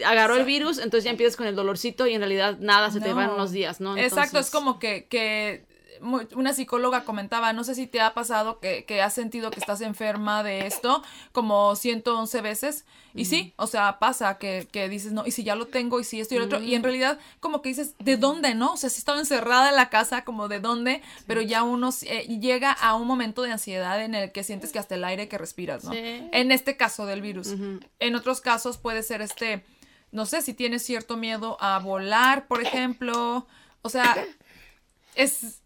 agarró 0.05 0.37
el 0.37 0.45
virus, 0.45 0.79
entonces 0.79 1.05
ya 1.05 1.11
empiezas 1.11 1.37
con 1.37 1.47
el 1.47 1.55
dolorcito 1.55 2.07
y 2.07 2.15
en 2.15 2.21
realidad 2.21 2.59
nada, 2.61 2.91
se 2.91 3.01
te 3.01 3.13
van 3.13 3.31
unos 3.31 3.53
días, 3.53 3.81
¿no? 3.81 3.97
Exacto, 3.97 4.39
es 4.39 4.51
como 4.51 4.79
que, 4.79 5.07
que 5.07 5.65
una 6.01 6.53
psicóloga 6.53 7.05
comentaba, 7.05 7.53
no 7.53 7.65
sé 7.65 7.75
si 7.75 7.87
te 7.87 8.01
ha 8.01 8.15
pasado 8.15 8.61
que, 8.61 8.85
que 8.85 9.03
has 9.03 9.15
sentido 9.15 9.51
que 9.51 9.61
estás 9.61 9.81
enferma 9.81 10.43
de 10.43 10.67
esto 10.67 11.03
como 11.33 11.77
111 11.77 12.41
veces. 12.41 12.85
Y 13.15 13.25
sí, 13.25 13.55
o 13.57 13.67
sea, 13.67 13.99
pasa 13.99 14.39
que, 14.39 14.69
que, 14.71 14.89
dices, 14.89 15.13
no, 15.13 15.27
y 15.27 15.33
si 15.33 15.43
ya 15.43 15.57
lo 15.57 15.67
tengo, 15.67 15.99
y 15.99 16.05
si 16.05 16.21
esto 16.21 16.35
y 16.35 16.39
lo 16.39 16.45
otro. 16.45 16.63
Y 16.63 16.75
en 16.75 16.83
realidad, 16.83 17.19
como 17.41 17.61
que 17.61 17.71
dices, 17.71 17.95
¿de 17.99 18.17
dónde, 18.17 18.55
no? 18.55 18.75
O 18.75 18.77
sea, 18.77 18.89
si 18.89 18.99
estaba 18.99 19.19
encerrada 19.19 19.71
en 19.71 19.77
la 19.77 19.91
casa, 19.91 20.25
como 20.25 20.49
de 20.49 20.61
dónde, 20.61 21.03
pero 21.27 21.43
ya 21.43 21.63
uno 21.63 21.91
eh, 22.03 22.27
llega 22.41 22.71
a 22.73 22.95
un 22.95 23.07
momento 23.07 23.43
de 23.43 23.53
ansiedad 23.53 24.03
en 24.03 24.15
el 24.15 24.33
que 24.33 24.45
sientes 24.45 24.73
que 24.73 24.79
hasta 24.79 24.95
el 24.95 25.05
aire 25.05 25.29
que 25.29 25.39
respiras, 25.39 25.85
¿no? 25.85 25.93
En 25.93 26.53
este 26.53 26.77
caso 26.77 27.07
del 27.07 27.21
virus. 27.21 27.55
En 27.99 28.15
otros 28.15 28.41
casos 28.41 28.79
puede 28.79 29.03
ser 29.03 29.23
este, 29.23 29.65
no 30.13 30.27
sé, 30.27 30.43
si 30.43 30.55
tienes 30.55 30.83
cierto 30.83 31.17
miedo 31.17 31.57
a 31.61 31.79
volar, 31.79 32.47
por 32.47 32.63
ejemplo. 32.63 33.47
O 33.83 33.89
sea, 33.89 34.25
es 35.15 35.60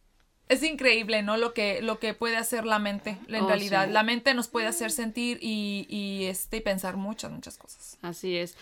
es 0.48 0.62
increíble, 0.62 1.22
¿no? 1.22 1.36
Lo 1.36 1.54
que, 1.54 1.80
lo 1.82 1.98
que 1.98 2.14
puede 2.14 2.36
hacer 2.36 2.66
la 2.66 2.78
mente, 2.78 3.18
en 3.28 3.42
oh, 3.42 3.48
realidad. 3.48 3.88
La 3.88 4.02
mente 4.02 4.34
nos 4.34 4.48
puede 4.48 4.66
hacer 4.66 4.90
sentir 4.90 5.38
y, 5.40 5.86
y, 5.88 6.24
este, 6.24 6.60
pensar 6.60 6.96
muchas, 6.96 7.30
muchas 7.30 7.56
cosas. 7.56 7.98
Así 8.02 8.36
es. 8.36 8.56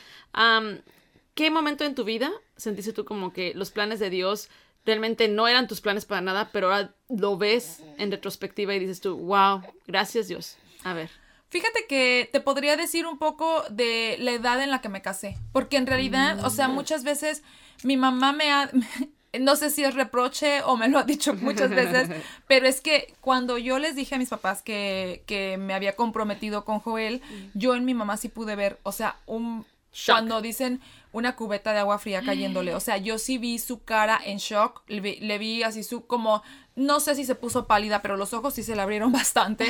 ¿Qué 1.34 1.50
momento 1.50 1.84
en 1.84 1.94
tu 1.94 2.04
vida 2.04 2.30
sentiste 2.56 2.92
tú 2.92 3.04
como 3.04 3.32
que 3.32 3.52
los 3.54 3.70
planes 3.70 3.98
de 4.00 4.10
Dios 4.10 4.48
realmente 4.84 5.28
no 5.28 5.48
eran 5.48 5.66
tus 5.66 5.80
planes 5.80 6.04
para 6.04 6.20
nada, 6.20 6.50
pero 6.52 6.72
ahora 6.72 6.94
lo 7.08 7.36
ves 7.36 7.82
en 7.98 8.10
retrospectiva 8.10 8.74
y 8.74 8.80
dices 8.80 9.00
tú, 9.00 9.16
wow, 9.16 9.62
gracias 9.86 10.28
Dios? 10.28 10.58
A 10.84 10.92
ver. 10.92 11.10
Fíjate 11.48 11.86
que 11.88 12.28
te 12.32 12.40
podría 12.40 12.76
decir 12.76 13.06
un 13.06 13.18
poco 13.18 13.62
de 13.70 14.16
la 14.18 14.32
edad 14.32 14.62
en 14.62 14.70
la 14.70 14.80
que 14.80 14.88
me 14.88 15.02
casé, 15.02 15.36
porque 15.52 15.76
en 15.76 15.86
realidad, 15.86 16.44
o 16.44 16.50
sea, 16.50 16.68
mm. 16.68 16.74
muchas 16.74 17.04
veces 17.04 17.42
mi 17.84 17.96
mamá 17.96 18.32
me 18.32 18.50
ha, 18.50 18.70
no 19.40 19.56
sé 19.56 19.70
si 19.70 19.82
es 19.84 19.94
reproche 19.94 20.62
o 20.62 20.76
me 20.76 20.88
lo 20.88 20.98
ha 20.98 21.04
dicho 21.04 21.34
muchas 21.34 21.70
veces, 21.70 22.08
pero 22.46 22.66
es 22.66 22.80
que 22.80 23.14
cuando 23.20 23.58
yo 23.58 23.78
les 23.78 23.96
dije 23.96 24.14
a 24.14 24.18
mis 24.18 24.28
papás 24.28 24.62
que, 24.62 25.22
que 25.26 25.56
me 25.56 25.74
había 25.74 25.96
comprometido 25.96 26.64
con 26.64 26.80
Joel, 26.80 27.22
yo 27.54 27.74
en 27.74 27.84
mi 27.84 27.94
mamá 27.94 28.16
sí 28.16 28.28
pude 28.28 28.56
ver, 28.56 28.78
o 28.82 28.92
sea, 28.92 29.16
un, 29.26 29.64
cuando 30.06 30.40
dicen 30.40 30.80
una 31.12 31.36
cubeta 31.36 31.72
de 31.72 31.80
agua 31.80 31.98
fría 31.98 32.22
cayéndole. 32.22 32.74
O 32.74 32.80
sea, 32.80 32.96
yo 32.96 33.18
sí 33.18 33.38
vi 33.38 33.58
su 33.58 33.82
cara 33.82 34.18
en 34.24 34.38
shock, 34.38 34.82
le 34.88 35.00
vi, 35.00 35.16
le 35.16 35.38
vi 35.38 35.62
así 35.62 35.82
su 35.82 36.06
como, 36.06 36.42
no 36.74 37.00
sé 37.00 37.14
si 37.14 37.24
se 37.24 37.34
puso 37.34 37.66
pálida, 37.66 38.00
pero 38.00 38.16
los 38.16 38.32
ojos 38.32 38.54
sí 38.54 38.62
se 38.62 38.74
le 38.74 38.82
abrieron 38.82 39.12
bastante. 39.20 39.66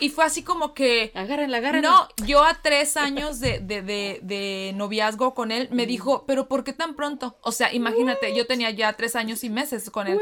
Y 0.00 0.08
fue 0.10 0.24
así 0.24 0.42
como 0.42 0.72
que... 0.74 1.12
Agárrenla, 1.14 1.58
agárrenla. 1.58 1.90
No, 1.90 2.08
yo 2.26 2.42
a 2.44 2.54
tres 2.62 2.96
años 2.96 3.38
de, 3.40 3.58
de, 3.60 3.82
de, 3.82 4.20
de 4.22 4.72
noviazgo 4.74 5.34
con 5.34 5.52
él 5.52 5.68
me 5.70 5.86
dijo, 5.86 6.24
pero 6.26 6.48
¿por 6.48 6.64
qué 6.64 6.72
tan 6.72 6.94
pronto? 6.94 7.38
O 7.42 7.52
sea, 7.52 7.72
imagínate, 7.74 8.34
yo 8.34 8.46
tenía 8.46 8.70
ya 8.70 8.94
tres 8.94 9.14
años 9.16 9.44
y 9.44 9.50
meses 9.50 9.90
con 9.90 10.06
él. 10.08 10.18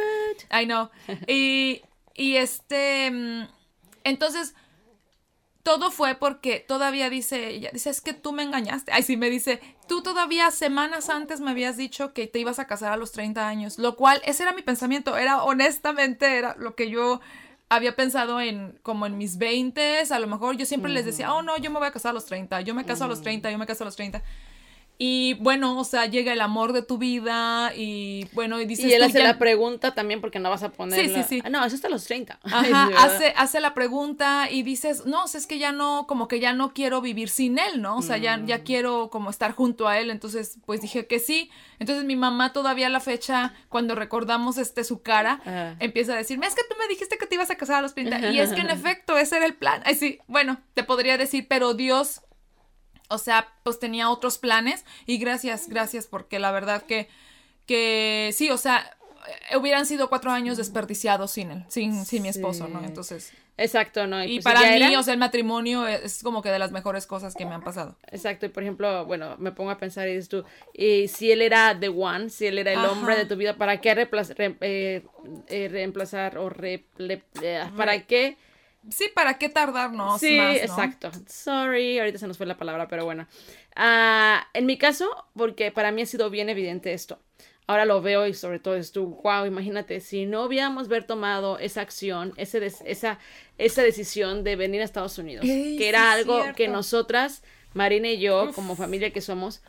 I 0.52 0.64
know. 0.66 0.90
Y, 1.26 1.82
y 2.14 2.36
este... 2.36 3.10
mm, 3.10 3.42
Entonces, 4.04 4.54
todo 5.62 5.90
fue 5.90 6.14
porque 6.14 6.58
todavía 6.58 7.10
dice 7.10 7.48
ella, 7.50 7.70
dice, 7.72 7.90
es 7.90 8.00
que 8.00 8.14
tú 8.14 8.32
me 8.32 8.42
engañaste. 8.42 8.92
Ay, 8.92 9.02
sí, 9.02 9.16
me 9.16 9.28
dice, 9.28 9.60
tú 9.90 10.02
todavía 10.02 10.52
semanas 10.52 11.10
antes 11.10 11.40
me 11.40 11.50
habías 11.50 11.76
dicho 11.76 12.12
que 12.12 12.28
te 12.28 12.38
ibas 12.38 12.60
a 12.60 12.68
casar 12.68 12.92
a 12.92 12.96
los 12.96 13.10
30 13.10 13.48
años, 13.48 13.76
lo 13.76 13.96
cual, 13.96 14.22
ese 14.24 14.44
era 14.44 14.52
mi 14.52 14.62
pensamiento, 14.62 15.16
era 15.16 15.42
honestamente, 15.42 16.38
era 16.38 16.54
lo 16.56 16.76
que 16.76 16.88
yo 16.88 17.20
había 17.68 17.96
pensado 17.96 18.40
en 18.40 18.78
como 18.84 19.06
en 19.06 19.18
mis 19.18 19.36
20, 19.36 20.02
a 20.08 20.18
lo 20.20 20.28
mejor 20.28 20.56
yo 20.56 20.64
siempre 20.64 20.92
les 20.92 21.04
decía, 21.04 21.34
oh 21.34 21.42
no, 21.42 21.58
yo 21.58 21.72
me 21.72 21.80
voy 21.80 21.88
a 21.88 21.90
casar 21.90 22.10
a 22.10 22.12
los 22.12 22.26
30, 22.26 22.60
yo 22.60 22.72
me 22.72 22.84
caso 22.84 23.02
a 23.02 23.08
los 23.08 23.20
30, 23.20 23.50
yo 23.50 23.58
me 23.58 23.66
caso 23.66 23.82
a 23.82 23.86
los 23.86 23.96
30. 23.96 24.22
Y 25.02 25.32
bueno, 25.40 25.78
o 25.78 25.84
sea, 25.84 26.04
llega 26.04 26.34
el 26.34 26.42
amor 26.42 26.74
de 26.74 26.82
tu 26.82 26.98
vida 26.98 27.72
y 27.74 28.28
bueno, 28.32 28.60
y 28.60 28.66
dices 28.66 28.84
Y 28.84 28.92
él 28.92 29.02
hace 29.02 29.16
ya- 29.20 29.24
la 29.24 29.38
pregunta 29.38 29.94
también 29.94 30.20
porque 30.20 30.38
no 30.40 30.50
vas 30.50 30.62
a 30.62 30.72
poner. 30.72 31.00
Sí, 31.08 31.14
sí, 31.14 31.22
sí. 31.26 31.42
no, 31.50 31.64
eso 31.64 31.74
hasta 31.74 31.88
los 31.88 32.04
30. 32.04 32.38
Ajá, 32.44 32.90
hace, 32.98 33.32
hace 33.34 33.60
la 33.60 33.72
pregunta 33.72 34.50
y 34.50 34.62
dices, 34.62 35.06
no, 35.06 35.24
o 35.24 35.26
sea, 35.26 35.40
es 35.40 35.46
que 35.46 35.58
ya 35.58 35.72
no, 35.72 36.06
como 36.06 36.28
que 36.28 36.38
ya 36.38 36.52
no 36.52 36.74
quiero 36.74 37.00
vivir 37.00 37.30
sin 37.30 37.58
él, 37.58 37.80
¿no? 37.80 37.96
O 37.96 38.02
sea, 38.02 38.18
ya, 38.18 38.36
Mm. 38.36 38.46
ya 38.46 38.62
quiero 38.62 39.08
como 39.08 39.30
estar 39.30 39.52
junto 39.52 39.88
a 39.88 39.98
él. 39.98 40.10
Entonces, 40.10 40.58
pues 40.66 40.82
dije 40.82 41.06
que 41.06 41.18
sí. 41.18 41.50
Entonces 41.78 42.04
mi 42.04 42.16
mamá 42.16 42.52
todavía 42.52 42.88
a 42.88 42.90
la 42.90 43.00
fecha, 43.00 43.54
cuando 43.70 43.94
recordamos 43.94 44.58
este 44.58 44.84
su 44.84 45.00
cara, 45.00 45.40
Ajá. 45.46 45.76
empieza 45.80 46.12
a 46.12 46.16
decirme, 46.16 46.46
es 46.46 46.54
que 46.54 46.62
tú 46.68 46.74
me 46.78 46.86
dijiste 46.88 47.16
que 47.16 47.24
te 47.26 47.36
ibas 47.36 47.50
a 47.50 47.54
casar 47.56 47.76
a 47.76 47.80
los 47.80 47.94
30. 47.94 48.32
Y 48.32 48.38
es 48.38 48.52
que 48.52 48.60
en 48.60 48.68
efecto, 48.68 49.16
ese 49.16 49.38
era 49.38 49.46
el 49.46 49.54
plan. 49.54 49.80
Ay, 49.86 49.94
sí, 49.94 50.18
bueno, 50.26 50.60
te 50.74 50.84
podría 50.84 51.16
decir, 51.16 51.46
pero 51.48 51.72
Dios, 51.72 52.20
o 53.10 53.18
sea, 53.18 53.46
pues 53.62 53.78
tenía 53.78 54.08
otros 54.08 54.38
planes. 54.38 54.84
Y 55.06 55.18
gracias, 55.18 55.68
gracias, 55.68 56.06
porque 56.06 56.38
la 56.38 56.50
verdad 56.52 56.82
que, 56.82 57.08
que 57.66 58.30
sí, 58.32 58.50
o 58.50 58.56
sea, 58.56 58.96
eh, 59.50 59.56
hubieran 59.56 59.86
sido 59.86 60.08
cuatro 60.08 60.30
años 60.30 60.56
desperdiciados 60.56 61.30
sin 61.30 61.50
él, 61.50 61.64
sin, 61.68 62.04
sin 62.04 62.22
mi 62.22 62.28
esposo, 62.28 62.68
¿no? 62.68 62.82
Entonces, 62.84 63.32
Exacto, 63.56 64.06
¿no? 64.06 64.24
y 64.24 64.36
pues 64.40 64.44
para 64.44 64.62
mí, 64.62 64.96
o 64.96 65.02
sea, 65.02 65.12
el 65.12 65.20
matrimonio 65.20 65.86
es 65.86 66.22
como 66.22 66.40
que 66.40 66.48
de 66.50 66.58
las 66.58 66.72
mejores 66.72 67.06
cosas 67.06 67.34
que 67.36 67.44
me 67.44 67.54
han 67.54 67.62
pasado. 67.62 67.98
Exacto, 68.10 68.46
y 68.46 68.48
por 68.48 68.62
ejemplo, 68.62 69.04
bueno, 69.04 69.36
me 69.38 69.52
pongo 69.52 69.70
a 69.70 69.76
pensar 69.76 70.08
y 70.08 70.12
dices 70.14 70.30
tú, 70.30 70.44
y 70.72 71.08
si 71.08 71.30
él 71.30 71.42
era 71.42 71.78
the 71.78 71.90
one, 71.90 72.30
si 72.30 72.46
él 72.46 72.56
era 72.58 72.72
el 72.72 72.78
Ajá. 72.78 72.90
hombre 72.90 73.16
de 73.16 73.26
tu 73.26 73.36
vida, 73.36 73.56
¿para 73.56 73.78
qué 73.82 73.94
reemplaz- 73.94 74.34
re- 74.34 74.56
eh, 74.62 75.02
eh, 75.48 75.68
reemplazar 75.70 76.38
o 76.38 76.48
re- 76.48 76.86
le- 76.96 77.22
eh, 77.42 77.62
para 77.76 78.00
qué? 78.06 78.38
Sí, 78.88 79.10
¿para 79.14 79.38
qué 79.38 79.48
tardarnos 79.48 80.20
sí, 80.20 80.36
más, 80.36 80.56
no? 80.56 80.62
exacto. 80.62 81.10
Sorry, 81.26 81.98
ahorita 81.98 82.18
se 82.18 82.26
nos 82.26 82.38
fue 82.38 82.46
la 82.46 82.56
palabra, 82.56 82.88
pero 82.88 83.04
bueno. 83.04 83.26
Ah, 83.76 84.48
en 84.54 84.66
mi 84.66 84.78
caso, 84.78 85.08
porque 85.34 85.70
para 85.70 85.92
mí 85.92 86.02
ha 86.02 86.06
sido 86.06 86.30
bien 86.30 86.48
evidente 86.48 86.92
esto. 86.92 87.18
Ahora 87.66 87.84
lo 87.84 88.02
veo 88.02 88.26
y 88.26 88.34
sobre 88.34 88.58
todo 88.58 88.74
es 88.74 88.90
tú, 88.90 89.20
wow, 89.22 89.46
imagínate, 89.46 90.00
si 90.00 90.26
no 90.26 90.44
hubiéramos 90.44 90.88
ver 90.88 91.04
tomado 91.04 91.58
esa 91.60 91.82
acción, 91.82 92.32
ese 92.36 92.66
esa, 92.66 93.18
esa 93.58 93.82
decisión 93.82 94.42
de 94.42 94.56
venir 94.56 94.80
a 94.80 94.84
Estados 94.84 95.18
Unidos, 95.18 95.44
Ey, 95.44 95.76
que 95.76 95.88
era 95.88 96.10
algo 96.10 96.42
que 96.56 96.66
nosotras, 96.66 97.44
Marina 97.74 98.08
y 98.08 98.18
yo, 98.18 98.48
Uf. 98.48 98.56
como 98.56 98.74
familia 98.74 99.12
que 99.12 99.20
somos, 99.20 99.62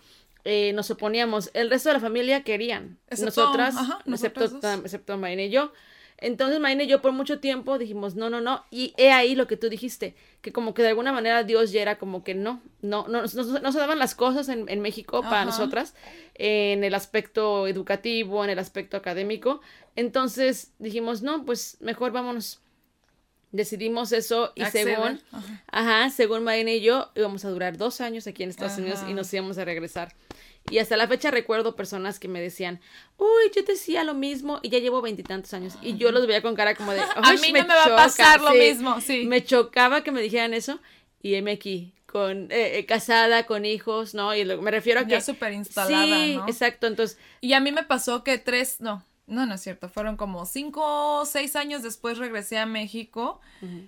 eh, 0.45 0.73
nos 0.73 0.89
oponíamos. 0.89 1.51
El 1.53 1.69
resto 1.69 1.89
de 1.89 1.93
la 1.93 1.99
familia 1.99 2.43
querían. 2.43 2.97
Excepto- 3.07 3.25
nosotras, 3.25 3.75
ajá, 3.77 3.99
excepto, 4.07 4.45
excepto 4.45 5.17
Marina 5.19 5.43
y 5.43 5.51
yo. 5.51 5.71
Entonces 6.21 6.59
Marina 6.59 6.83
y 6.83 6.87
yo 6.87 7.01
por 7.01 7.11
mucho 7.11 7.39
tiempo 7.39 7.79
dijimos, 7.79 8.15
no, 8.15 8.29
no, 8.29 8.41
no. 8.41 8.63
Y 8.69 8.93
he 8.95 9.11
ahí 9.11 9.33
lo 9.33 9.47
que 9.47 9.57
tú 9.57 9.69
dijiste, 9.69 10.15
que 10.41 10.53
como 10.53 10.75
que 10.75 10.83
de 10.83 10.89
alguna 10.89 11.11
manera 11.11 11.43
Dios 11.43 11.71
ya 11.71 11.81
era 11.81 11.97
como 11.97 12.23
que 12.23 12.35
no, 12.35 12.61
no, 12.81 13.07
no, 13.07 13.23
no, 13.23 13.43
no 13.59 13.71
se 13.71 13.79
daban 13.79 13.97
las 13.97 14.13
cosas 14.13 14.47
en, 14.47 14.69
en 14.69 14.81
México 14.81 15.21
para 15.23 15.45
nosotras, 15.45 15.95
en 16.35 16.83
el 16.83 16.93
aspecto 16.93 17.67
educativo, 17.67 18.43
en 18.43 18.51
el 18.51 18.59
aspecto 18.59 18.97
académico. 18.97 19.61
Entonces 19.95 20.71
dijimos, 20.77 21.23
no, 21.23 21.43
pues 21.43 21.77
mejor 21.81 22.11
vámonos. 22.11 22.59
Decidimos 23.51 24.13
eso 24.13 24.53
y 24.55 24.61
Acceder, 24.61 24.95
según, 24.95 25.21
ajá. 25.31 25.63
ajá, 25.67 26.09
según 26.11 26.43
Marina 26.45 26.71
y 26.71 26.79
yo, 26.81 27.09
íbamos 27.15 27.43
a 27.43 27.49
durar 27.49 27.77
dos 27.77 27.99
años 27.99 28.25
aquí 28.25 28.43
en 28.43 28.49
Estados 28.49 28.73
Ajá. 28.73 28.81
Unidos 28.81 29.03
y 29.09 29.13
nos 29.13 29.33
íbamos 29.33 29.57
a 29.57 29.65
regresar. 29.65 30.13
Y 30.69 30.77
hasta 30.77 30.95
la 30.95 31.07
fecha 31.07 31.31
recuerdo 31.31 31.75
personas 31.75 32.19
que 32.19 32.27
me 32.27 32.39
decían, 32.39 32.79
uy, 33.17 33.51
yo 33.55 33.65
te 33.65 33.73
decía 33.73 34.03
lo 34.03 34.13
mismo 34.13 34.59
y 34.61 34.69
ya 34.69 34.79
llevo 34.79 35.01
veintitantos 35.01 35.53
años. 35.53 35.73
Y 35.81 35.97
yo 35.97 36.11
los 36.11 36.27
veía 36.27 36.41
con 36.41 36.55
cara 36.55 36.75
como 36.75 36.91
de, 36.93 36.99
A 37.15 37.31
"Uy, 37.31 37.37
mí 37.41 37.51
no 37.51 37.65
me 37.67 37.73
va 37.75 37.83
a 37.85 37.95
pasar 37.95 38.39
lo 38.41 38.51
mismo, 38.53 39.01
sí. 39.01 39.25
Me 39.25 39.43
chocaba 39.43 40.03
que 40.03 40.11
me 40.11 40.21
dijeran 40.21 40.53
eso 40.53 40.79
y 41.21 41.33
heme 41.35 41.51
aquí, 41.51 41.93
con 42.05 42.51
eh, 42.51 42.77
eh, 42.77 42.85
casada, 42.85 43.45
con 43.45 43.65
hijos, 43.65 44.13
¿no? 44.13 44.33
Y 44.35 44.43
lo- 44.45 44.61
me 44.61 44.71
refiero 44.71 45.01
a 45.01 45.03
que... 45.05 45.11
Ya 45.11 45.21
súper 45.21 45.51
instalada, 45.53 46.25
Sí, 46.25 46.35
¿no? 46.37 46.47
exacto. 46.47 46.87
Entonces, 46.87 47.17
Y 47.41 47.53
a 47.53 47.59
mí 47.59 47.71
me 47.71 47.83
pasó 47.83 48.23
que 48.23 48.37
tres, 48.37 48.79
no, 48.81 49.03
no, 49.27 49.45
no 49.45 49.55
es 49.55 49.61
cierto, 49.61 49.89
fueron 49.89 50.15
como 50.15 50.45
cinco 50.45 50.81
o 51.19 51.25
seis 51.25 51.55
años 51.55 51.83
después 51.83 52.17
regresé 52.17 52.57
a 52.59 52.65
México 52.65 53.39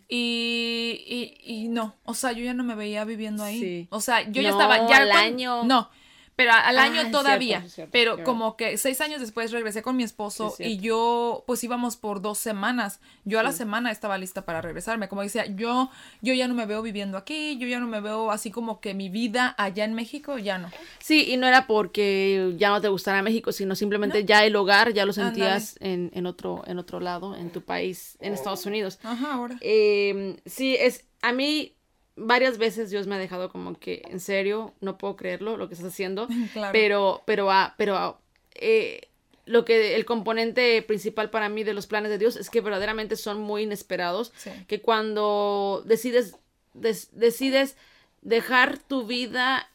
y, 0.09 1.03
y, 1.07 1.53
y 1.53 1.67
no, 1.69 1.95
o 2.03 2.13
sea, 2.13 2.31
yo 2.33 2.43
ya 2.43 2.53
no 2.53 2.63
me 2.63 2.75
veía 2.75 3.03
viviendo 3.05 3.43
ahí. 3.43 3.59
Sí. 3.59 3.87
O 3.89 4.01
sea, 4.01 4.29
yo 4.29 4.41
ya 4.41 4.49
estaba, 4.49 4.87
ya 4.89 4.97
al 4.97 5.11
año. 5.11 5.63
No, 5.63 5.89
pero 6.35 6.51
al 6.51 6.77
Ah, 6.79 6.83
año 6.83 7.11
todavía. 7.11 7.57
cierto, 7.59 7.67
es 7.67 7.73
cierto, 7.75 7.91
pero 7.91 8.13
claro. 8.15 8.25
como 8.25 8.57
que 8.57 8.77
seis 8.77 8.99
años 9.01 9.21
después 9.21 9.51
regresé 9.51 9.81
con 9.81 9.95
mi 9.95 10.03
esposo 10.03 10.53
Sí, 10.57 10.63
es 10.63 10.69
y 10.71 10.77
yo, 10.79 11.43
pues 11.45 11.63
íbamos 11.63 11.95
por 11.95 12.21
dos 12.21 12.37
semanas. 12.39 12.99
Yo 13.23 13.39
a 13.39 13.43
la 13.43 13.51
Sí. 13.51 13.59
semana 13.59 13.91
estaba 13.91 14.17
lista 14.17 14.43
para 14.45 14.61
regresarme. 14.61 15.07
Como 15.09 15.21
decía, 15.21 15.45
yo, 15.45 15.89
yo 16.21 16.33
ya 16.33 16.47
no 16.47 16.53
me 16.55 16.65
veo 16.65 16.81
viviendo 16.81 17.17
aquí, 17.17 17.57
yo 17.57 17.67
ya 17.67 17.79
no 17.79 17.87
me 17.87 18.01
veo 18.01 18.31
así 18.31 18.49
como 18.51 18.79
que 18.81 18.93
mi 18.93 19.09
vida 19.09 19.53
allá 19.57 19.85
en 19.85 19.93
México, 19.93 20.37
ya 20.37 20.57
no. 20.57 20.69
sí, 20.99 21.25
y 21.31 21.37
no 21.37 21.47
era 21.47 21.67
porque 21.67 22.53
ya 22.57 22.69
no 22.69 22.81
te 22.81 22.87
gustara 22.87 23.21
México, 23.21 23.51
sino 23.51 23.75
simplemente 23.75 24.25
ya 24.25 24.43
el 24.45 24.55
hogar 24.55 24.93
ya 24.93 25.05
lo 25.05 25.13
sentías 25.13 25.75
en, 25.79 26.09
en, 26.13 26.25
otro, 26.25 26.63
en 26.65 26.79
otro 26.79 26.99
lado, 26.99 27.35
en 27.35 27.51
tu 27.51 27.61
país, 27.61 28.17
en 28.19 28.33
Estados 28.33 28.65
Unidos. 28.65 28.99
Ajá, 29.03 29.33
ahora. 29.33 29.57
Eh, 29.61 30.37
sí, 30.45 30.75
es, 30.79 31.05
a 31.21 31.31
mí 31.31 31.75
varias 32.15 32.57
veces 32.57 32.89
Dios 32.89 33.07
me 33.07 33.15
ha 33.15 33.19
dejado 33.19 33.49
como 33.51 33.77
que, 33.79 34.03
en 34.09 34.19
serio, 34.19 34.73
no 34.81 34.97
puedo 34.97 35.15
creerlo 35.15 35.57
lo 35.57 35.67
que 35.67 35.73
estás 35.75 35.91
haciendo, 35.91 36.27
Claro. 36.53 36.71
pero, 36.71 37.23
pero, 37.25 37.51
ah, 37.51 37.73
pero, 37.77 37.95
ah, 37.97 38.19
eh, 38.55 39.01
lo 39.45 39.65
que 39.65 39.95
el 39.95 40.05
componente 40.05 40.81
principal 40.83 41.29
para 41.29 41.49
mí 41.49 41.63
de 41.63 41.73
los 41.73 41.87
planes 41.87 42.09
de 42.11 42.17
Dios 42.17 42.35
es 42.37 42.49
que 42.49 42.61
verdaderamente 42.61 43.15
son 43.17 43.39
muy 43.41 43.63
inesperados, 43.63 44.31
Sí. 44.37 44.51
que 44.67 44.81
cuando 44.81 45.83
decides, 45.85 46.35
des- 46.73 47.09
decides 47.11 47.75
dejar 48.21 48.77
tu 48.77 49.05
vida 49.05 49.69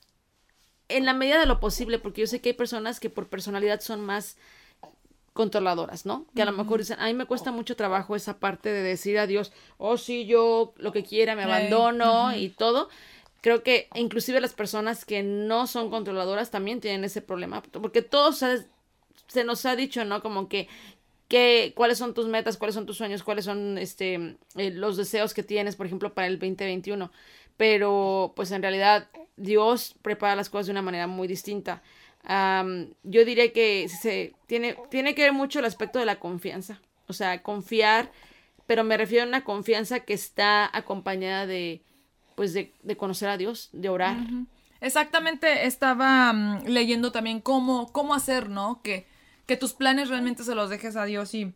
en 0.88 1.04
la 1.04 1.12
medida 1.12 1.38
de 1.38 1.44
lo 1.44 1.60
posible, 1.60 1.98
porque 1.98 2.22
yo 2.22 2.26
sé 2.26 2.40
que 2.40 2.50
hay 2.50 2.54
personas 2.54 2.98
que 2.98 3.10
por 3.10 3.28
personalidad 3.28 3.80
son 3.80 4.00
más 4.00 4.38
controladoras, 5.38 6.04
¿no? 6.04 6.26
Que 6.34 6.42
a 6.42 6.44
lo 6.44 6.50
mejor 6.50 6.80
dicen, 6.80 6.98
a 6.98 7.06
mí 7.06 7.14
me 7.14 7.24
cuesta 7.24 7.52
mucho 7.52 7.76
trabajo 7.76 8.16
esa 8.16 8.40
parte 8.40 8.72
de 8.72 8.82
decir 8.82 9.20
a 9.20 9.28
Dios, 9.28 9.52
oh 9.76 9.96
sí, 9.96 10.26
yo 10.26 10.74
lo 10.78 10.90
que 10.90 11.04
quiera, 11.04 11.36
me 11.36 11.44
abandono 11.44 12.34
y 12.34 12.48
todo. 12.48 12.88
Creo 13.40 13.62
que 13.62 13.86
inclusive 13.94 14.40
las 14.40 14.52
personas 14.54 15.04
que 15.04 15.22
no 15.22 15.68
son 15.68 15.90
controladoras 15.90 16.50
también 16.50 16.80
tienen 16.80 17.04
ese 17.04 17.22
problema, 17.22 17.62
porque 17.62 18.02
todos 18.02 18.38
se, 18.38 18.66
se 19.28 19.44
nos 19.44 19.64
ha 19.64 19.76
dicho, 19.76 20.04
¿no? 20.04 20.22
Como 20.22 20.48
que, 20.48 20.66
que 21.28 21.72
cuáles 21.76 21.98
son 21.98 22.14
tus 22.14 22.26
metas, 22.26 22.56
cuáles 22.56 22.74
son 22.74 22.86
tus 22.86 22.96
sueños, 22.96 23.22
cuáles 23.22 23.44
son 23.44 23.78
este 23.78 24.38
eh, 24.56 24.72
los 24.72 24.96
deseos 24.96 25.34
que 25.34 25.44
tienes, 25.44 25.76
por 25.76 25.86
ejemplo, 25.86 26.14
para 26.14 26.26
el 26.26 26.40
2021. 26.40 27.12
Pero 27.56 28.32
pues 28.34 28.50
en 28.50 28.62
realidad 28.62 29.06
Dios 29.36 29.94
prepara 30.02 30.34
las 30.34 30.50
cosas 30.50 30.66
de 30.66 30.72
una 30.72 30.82
manera 30.82 31.06
muy 31.06 31.28
distinta. 31.28 31.80
Yo 32.24 33.24
diría 33.24 33.52
que 33.52 33.88
se 33.88 34.34
tiene, 34.46 34.76
tiene 34.90 35.14
que 35.14 35.22
ver 35.22 35.32
mucho 35.32 35.58
el 35.58 35.64
aspecto 35.64 35.98
de 35.98 36.06
la 36.06 36.18
confianza. 36.18 36.80
O 37.06 37.12
sea, 37.12 37.42
confiar, 37.42 38.10
pero 38.66 38.84
me 38.84 38.96
refiero 38.96 39.24
a 39.24 39.28
una 39.28 39.44
confianza 39.44 40.00
que 40.00 40.12
está 40.12 40.68
acompañada 40.76 41.46
de, 41.46 41.82
pues, 42.34 42.52
de, 42.52 42.74
de 42.82 42.96
conocer 42.96 43.28
a 43.30 43.38
Dios, 43.38 43.70
de 43.72 43.88
orar. 43.88 44.16
Exactamente, 44.80 45.66
estaba 45.66 46.32
mm, 46.32 46.66
leyendo 46.66 47.10
también 47.10 47.40
cómo, 47.40 47.90
cómo 47.92 48.14
hacer, 48.14 48.48
¿no? 48.48 48.80
Que, 48.82 49.06
que 49.46 49.56
tus 49.56 49.72
planes 49.72 50.08
realmente 50.08 50.44
se 50.44 50.54
los 50.54 50.70
dejes 50.70 50.96
a 50.96 51.04
Dios 51.04 51.34
y 51.34 51.54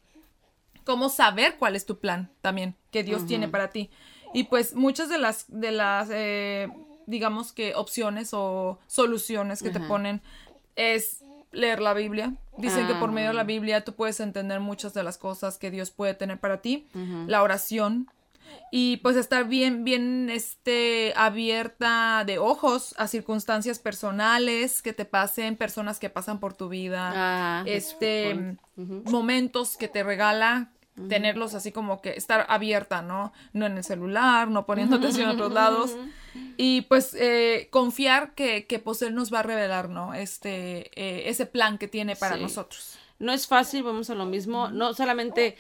cómo 0.85 1.09
saber 1.09 1.57
cuál 1.59 1.77
es 1.77 1.87
tu 1.87 1.99
plan 1.99 2.31
también 2.41 2.75
que 2.91 3.05
Dios 3.05 3.27
tiene 3.27 3.49
para 3.49 3.71
ti. 3.71 3.91
Y 4.35 4.45
pues 4.45 4.75
muchas 4.75 5.09
de 5.09 5.19
las, 5.19 5.45
de 5.49 5.71
las, 5.71 6.09
eh, 6.11 6.69
digamos 7.07 7.53
que 7.53 7.75
opciones 7.75 8.31
o 8.33 8.79
soluciones 8.87 9.63
que 9.63 9.71
te 9.71 9.81
ponen 9.81 10.23
es 10.77 11.23
leer 11.53 11.81
la 11.81 11.95
Biblia. 11.95 12.35
Dicen 12.59 12.87
que 12.87 12.95
por 12.95 13.13
medio 13.13 13.29
de 13.29 13.35
la 13.35 13.41
Ah. 13.43 13.45
Biblia 13.45 13.85
tú 13.85 13.95
puedes 13.95 14.21
entender 14.21 14.61
muchas 14.61 14.93
de 14.95 15.03
las 15.03 15.19
cosas 15.19 15.59
que 15.59 15.71
Dios 15.71 15.91
puede 15.91 16.15
tener 16.15 16.39
para 16.39 16.61
ti. 16.63 16.87
La 17.27 17.43
oración. 17.43 18.09
y 18.71 18.99
pues 18.99 19.17
estar 19.17 19.47
bien, 19.47 19.83
bien, 19.83 20.29
este, 20.29 21.15
abierta 21.17 22.23
de 22.27 22.39
ojos 22.39 22.95
a 22.99 23.07
circunstancias 23.07 23.79
personales 23.79 24.83
que 24.83 24.93
te 24.93 25.07
pasen, 25.07 25.57
personas 25.57 25.99
que 25.99 26.11
pasan 26.11 26.39
por 26.39 26.53
tu 26.53 26.69
vida, 26.69 27.13
Ah, 27.15 27.65
este, 27.67 28.57
momentos 28.77 29.77
que 29.79 29.89
te 29.89 30.03
regala, 30.03 30.71
tenerlos 31.09 31.55
así 31.55 31.73
como 31.73 32.01
que 32.03 32.11
estar 32.11 32.45
abierta, 32.49 33.01
¿no? 33.03 33.33
No 33.53 33.67
en 33.67 33.77
el 33.79 33.85
celular, 33.85 34.49
no 34.49 34.67
poniendo 34.67 34.97
atención 34.97 35.29
a 35.29 35.33
otros 35.33 35.53
lados. 35.53 35.97
Y 36.57 36.83
pues 36.83 37.15
eh, 37.15 37.69
confiar 37.71 38.35
que, 38.35 38.67
que 38.67 38.79
pues 38.79 39.01
él 39.03 39.15
nos 39.15 39.33
va 39.33 39.41
a 39.41 39.43
revelar, 39.43 39.89
¿no? 39.89 40.13
Este, 40.15 40.91
eh, 40.95 41.29
ese 41.29 41.47
plan 41.47 41.79
que 41.79 41.89
tiene 41.89 42.15
para 42.17 42.37
Sí. 42.37 42.43
nosotros. 42.43 42.99
No 43.19 43.33
es 43.33 43.47
fácil, 43.47 43.83
vamos 43.85 44.11
a 44.11 44.15
lo 44.15 44.27
mismo, 44.27 44.69
no 44.71 44.93
solamente 44.95 45.57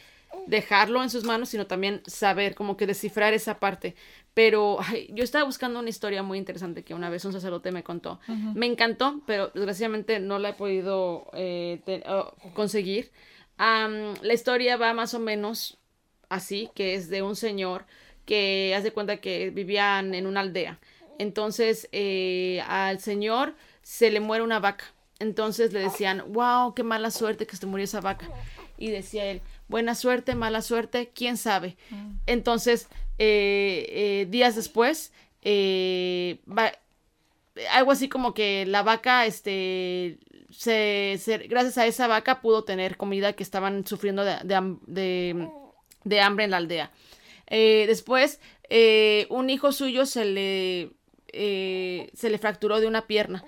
dejarlo 0.46 1.02
en 1.02 1.10
sus 1.10 1.24
manos, 1.24 1.50
sino 1.50 1.66
también 1.66 2.02
saber, 2.06 2.54
como 2.54 2.76
que 2.76 2.86
descifrar 2.86 3.34
esa 3.34 3.58
parte. 3.60 3.94
Pero 4.34 4.78
ay, 4.80 5.08
yo 5.12 5.22
estaba 5.24 5.44
buscando 5.44 5.78
una 5.78 5.90
historia 5.90 6.22
muy 6.22 6.38
interesante 6.38 6.82
que 6.84 6.94
una 6.94 7.10
vez 7.10 7.24
un 7.24 7.32
sacerdote 7.32 7.70
me 7.70 7.82
contó. 7.84 8.18
Me 8.54 8.66
encantó, 8.66 9.20
pero 9.26 9.50
desgraciadamente 9.54 10.20
no 10.20 10.38
la 10.38 10.50
he 10.50 10.54
podido 10.54 11.26
eh, 11.34 11.80
te- 11.84 12.02
oh, 12.08 12.34
conseguir. 12.54 13.10
La 13.58 14.32
historia 14.32 14.76
va 14.76 14.92
más 14.92 15.14
o 15.14 15.18
menos 15.20 15.78
así, 16.28 16.70
que 16.74 16.94
es 16.94 17.08
de 17.08 17.22
un 17.22 17.36
señor 17.36 17.84
que 18.26 18.74
hace 18.76 18.92
cuenta 18.92 19.18
que 19.18 19.50
vivían 19.50 20.14
en 20.14 20.26
una 20.26 20.40
aldea. 20.40 20.78
Entonces 21.18 21.88
eh, 21.92 22.62
al 22.66 23.00
señor 23.00 23.54
se 23.82 24.10
le 24.10 24.20
muere 24.20 24.42
una 24.44 24.58
vaca. 24.60 24.84
Entonces 25.18 25.72
le 25.72 25.80
decían, 25.80 26.24
wow, 26.32 26.74
qué 26.74 26.82
mala 26.82 27.10
suerte 27.10 27.46
que 27.46 27.56
se 27.56 27.66
murió 27.66 27.84
esa 27.84 28.00
vaca. 28.00 28.28
Y 28.78 28.90
decía 28.90 29.26
él, 29.26 29.40
buena 29.68 29.94
suerte, 29.94 30.34
mala 30.34 30.62
suerte, 30.62 31.10
quién 31.14 31.36
sabe. 31.36 31.76
Entonces, 32.26 32.88
eh, 33.18 33.86
eh, 33.90 34.26
días 34.28 34.56
después, 34.56 35.12
va- 36.48 36.72
algo 37.72 37.92
así 37.92 38.08
como 38.08 38.34
que 38.34 38.64
la 38.66 38.82
vaca, 38.82 39.26
este, 39.26 40.18
se, 40.52 41.18
se- 41.20 41.38
gracias 41.48 41.78
a 41.78 41.86
esa 41.86 42.06
vaca 42.06 42.40
pudo 42.40 42.64
tener 42.64 42.96
comida 42.96 43.32
que 43.32 43.42
estaban 43.42 43.86
sufriendo 43.86 44.24
de, 44.24 44.36
de 44.44 44.76
de- 44.86 45.48
de 46.04 46.20
hambre 46.20 46.44
en 46.44 46.50
la 46.50 46.56
aldea. 46.58 46.90
Eh, 47.46 47.84
después, 47.86 48.40
eh, 48.68 49.26
un 49.30 49.50
hijo 49.50 49.72
suyo 49.72 50.06
se 50.06 50.24
le, 50.24 50.90
eh, 51.32 52.10
se 52.14 52.30
le 52.30 52.38
fracturó 52.38 52.80
de 52.80 52.86
una 52.86 53.06
pierna. 53.06 53.44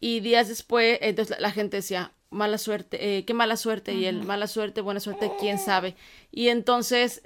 Y 0.00 0.20
días 0.20 0.48
después, 0.48 0.98
entonces 1.00 1.36
la, 1.36 1.48
la 1.48 1.52
gente 1.52 1.78
decía, 1.78 2.12
mala 2.28 2.58
suerte, 2.58 3.24
qué 3.24 3.34
mala 3.34 3.56
suerte, 3.56 3.94
y 3.94 4.04
él, 4.04 4.24
mala 4.24 4.46
suerte, 4.46 4.82
buena 4.82 5.00
suerte, 5.00 5.30
quién 5.40 5.58
sabe. 5.58 5.94
Y 6.30 6.48
entonces, 6.48 7.22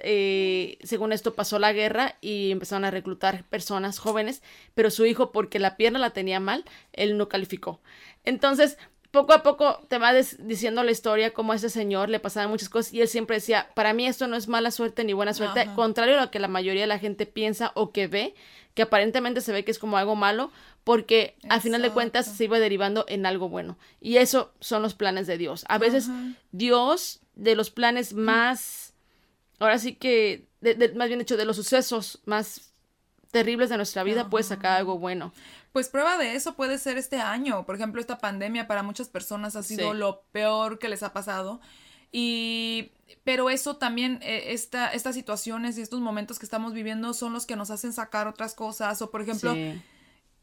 según 0.83 1.11
esto, 1.11 1.33
pasó 1.33 1.59
la 1.59 1.73
guerra 1.73 2.15
y 2.21 2.51
empezaron 2.51 2.85
a 2.85 2.91
reclutar 2.91 3.43
personas 3.49 3.99
jóvenes, 3.99 4.41
pero 4.73 4.89
su 4.89 5.05
hijo, 5.05 5.31
porque 5.33 5.59
la 5.59 5.75
pierna 5.75 5.99
la 5.99 6.11
tenía 6.11 6.39
mal, 6.39 6.63
él 6.93 7.17
no 7.17 7.27
calificó. 7.27 7.81
Entonces, 8.23 8.77
poco 9.11 9.33
a 9.33 9.43
poco 9.43 9.85
te 9.89 9.97
va 9.97 10.13
diciendo 10.13 10.83
la 10.83 10.91
historia 10.91 11.33
cómo 11.33 11.51
a 11.51 11.55
ese 11.57 11.69
señor 11.69 12.09
le 12.09 12.19
pasaban 12.19 12.49
muchas 12.49 12.69
cosas 12.69 12.93
y 12.93 13.01
él 13.01 13.07
siempre 13.09 13.35
decía, 13.37 13.69
para 13.75 13.93
mí 13.93 14.07
esto 14.07 14.27
no 14.27 14.35
es 14.37 14.47
mala 14.47 14.71
suerte 14.71 15.03
ni 15.03 15.13
buena 15.13 15.33
suerte, 15.33 15.61
Ajá. 15.61 15.75
contrario 15.75 16.17
a 16.17 16.21
lo 16.25 16.31
que 16.31 16.39
la 16.39 16.47
mayoría 16.47 16.81
de 16.81 16.87
la 16.87 16.99
gente 16.99 17.25
piensa 17.25 17.71
o 17.75 17.91
que 17.91 18.07
ve, 18.07 18.33
que 18.73 18.83
aparentemente 18.83 19.41
se 19.41 19.51
ve 19.51 19.65
que 19.65 19.71
es 19.71 19.79
como 19.79 19.97
algo 19.97 20.15
malo, 20.15 20.49
porque 20.85 21.35
al 21.49 21.59
final 21.61 21.81
de 21.81 21.91
cuentas 21.91 22.21
Exacto. 22.25 22.37
se 22.37 22.43
iba 22.45 22.59
derivando 22.59 23.05
en 23.09 23.25
algo 23.25 23.49
bueno. 23.49 23.77
Y 23.99 24.15
eso 24.17 24.53
son 24.61 24.81
los 24.81 24.93
planes 24.95 25.27
de 25.27 25.37
Dios. 25.37 25.65
A 25.67 25.77
veces 25.77 26.07
Ajá. 26.07 26.33
Dios, 26.53 27.19
de 27.35 27.55
los 27.55 27.69
planes 27.69 28.13
más, 28.13 28.93
ahora 29.59 29.77
sí 29.77 29.93
que, 29.95 30.47
de- 30.61 30.75
de- 30.75 30.93
más 30.93 31.07
bien 31.09 31.19
dicho, 31.19 31.35
de 31.37 31.45
los 31.45 31.57
sucesos 31.57 32.21
más 32.25 32.71
terribles 33.31 33.69
de 33.69 33.77
nuestra 33.77 34.03
vida, 34.03 34.29
puede 34.29 34.43
sacar 34.43 34.77
algo 34.77 34.97
bueno. 34.97 35.33
Pues 35.71 35.87
prueba 35.89 36.17
de 36.17 36.35
eso 36.35 36.55
puede 36.55 36.77
ser 36.77 36.97
este 36.97 37.17
año. 37.21 37.65
Por 37.65 37.75
ejemplo, 37.75 38.01
esta 38.01 38.17
pandemia 38.17 38.67
para 38.67 38.83
muchas 38.83 39.07
personas 39.07 39.55
ha 39.55 39.63
sido 39.63 39.91
Sí. 39.93 39.97
lo 39.97 40.23
peor 40.31 40.79
que 40.79 40.89
les 40.89 41.01
ha 41.03 41.13
pasado. 41.13 41.61
Y 42.11 42.91
pero 43.23 43.49
eso 43.49 43.77
también, 43.77 44.19
eh, 44.21 44.45
esta, 44.53 44.91
estas 44.91 45.15
situaciones 45.15 45.77
y 45.77 45.81
estos 45.81 46.01
momentos 46.01 46.39
que 46.39 46.45
estamos 46.45 46.73
viviendo 46.73 47.13
son 47.13 47.33
los 47.33 47.45
que 47.45 47.55
nos 47.55 47.71
hacen 47.71 47.93
sacar 47.93 48.27
otras 48.27 48.53
cosas. 48.53 49.01
O 49.01 49.11
por 49.11 49.21
ejemplo, 49.21 49.53
Sí. 49.53 49.81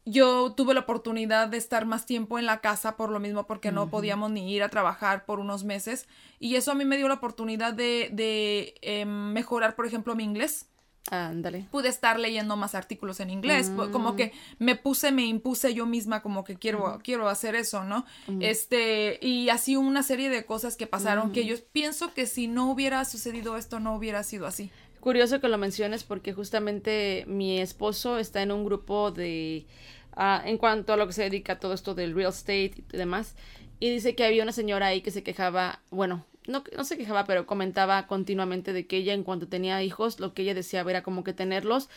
yo 0.05 0.53
tuve 0.53 0.73
la 0.73 0.79
oportunidad 0.81 1.47
de 1.47 1.57
estar 1.57 1.85
más 1.85 2.05
tiempo 2.07 2.39
en 2.39 2.45
la 2.47 2.61
casa 2.61 2.95
por 2.97 3.11
lo 3.11 3.19
mismo 3.19 3.45
porque 3.45 3.71
no 3.71 3.89
podíamos 3.89 4.31
ni 4.31 4.51
ir 4.51 4.63
a 4.63 4.69
trabajar 4.69 5.25
por 5.25 5.39
unos 5.39 5.63
meses. 5.63 6.07
Y 6.39 6.55
eso 6.55 6.71
a 6.71 6.75
mí 6.75 6.85
me 6.85 6.97
dio 6.97 7.07
la 7.07 7.15
oportunidad 7.15 7.73
de, 7.73 8.09
de 8.13 8.73
eh, 8.81 9.05
mejorar, 9.05 9.75
por 9.75 9.85
ejemplo, 9.85 10.15
mi 10.15 10.23
inglés 10.23 10.67
Ándale. 11.09 11.67
pude 11.71 11.89
estar 11.89 12.19
leyendo 12.19 12.55
más 12.55 12.75
artículos 12.75 13.19
en 13.19 13.29
inglés, 13.29 13.71
como 13.91 14.15
que 14.15 14.31
me 14.59 14.75
puse, 14.75 15.11
me 15.11 15.25
impuse 15.25 15.73
yo 15.73 15.85
misma 15.85 16.21
como 16.21 16.43
que 16.43 16.55
quiero, 16.55 16.99
quiero 17.03 17.29
hacer 17.29 17.55
eso, 17.55 17.83
¿no? 17.83 18.05
Este, 18.39 19.19
y 19.21 19.49
así 19.49 19.75
una 19.75 20.03
serie 20.03 20.29
de 20.29 20.45
cosas 20.45 20.75
que 20.75 20.87
pasaron 20.87 21.31
que 21.31 21.45
yo 21.45 21.55
pienso 21.71 22.13
que 22.13 22.25
si 22.25 22.47
no 22.47 22.69
hubiera 22.71 23.03
sucedido 23.05 23.57
esto, 23.57 23.79
no 23.79 23.95
hubiera 23.95 24.23
sido 24.23 24.45
así. 24.47 24.71
Curioso 24.99 25.39
que 25.39 25.47
lo 25.47 25.57
menciones 25.57 26.03
porque 26.03 26.33
justamente 26.33 27.23
mi 27.27 27.59
esposo 27.59 28.17
está 28.17 28.41
en 28.41 28.51
un 28.51 28.65
grupo 28.65 29.11
de, 29.11 29.65
ah, 30.13 30.41
en 30.45 30.57
cuanto 30.57 30.91
a 30.93 30.97
lo 30.97 31.07
que 31.07 31.13
se 31.13 31.23
dedica 31.23 31.53
a 31.53 31.59
todo 31.59 31.73
esto 31.73 31.95
del 31.95 32.13
real 32.13 32.31
estate 32.31 32.83
y 32.91 32.97
demás, 32.97 33.35
y 33.79 33.89
dice 33.89 34.13
que 34.13 34.25
había 34.25 34.43
una 34.43 34.51
señora 34.51 34.87
ahí 34.87 35.01
que 35.01 35.11
se 35.11 35.23
quejaba, 35.23 35.79
bueno, 35.89 36.25
no, 36.49 36.63
no 36.75 36.83
se 36.83 36.97
quejaba, 36.97 37.23
pero 37.25 37.45
comentaba 37.45 38.05
continuamente 38.07 38.73
de 38.73 38.85
que 38.87 38.97
ella 38.97 39.13
en 39.13 39.23
cuanto 39.23 39.47
tenía 39.47 39.81
hijos, 39.83 40.19
lo 40.19 40.33
que 40.33 40.41
ella 40.41 40.53
deseaba 40.53 40.89
era 40.91 41.03
como 41.03 41.23
que 41.23 41.33
tenerlos, 41.33 41.89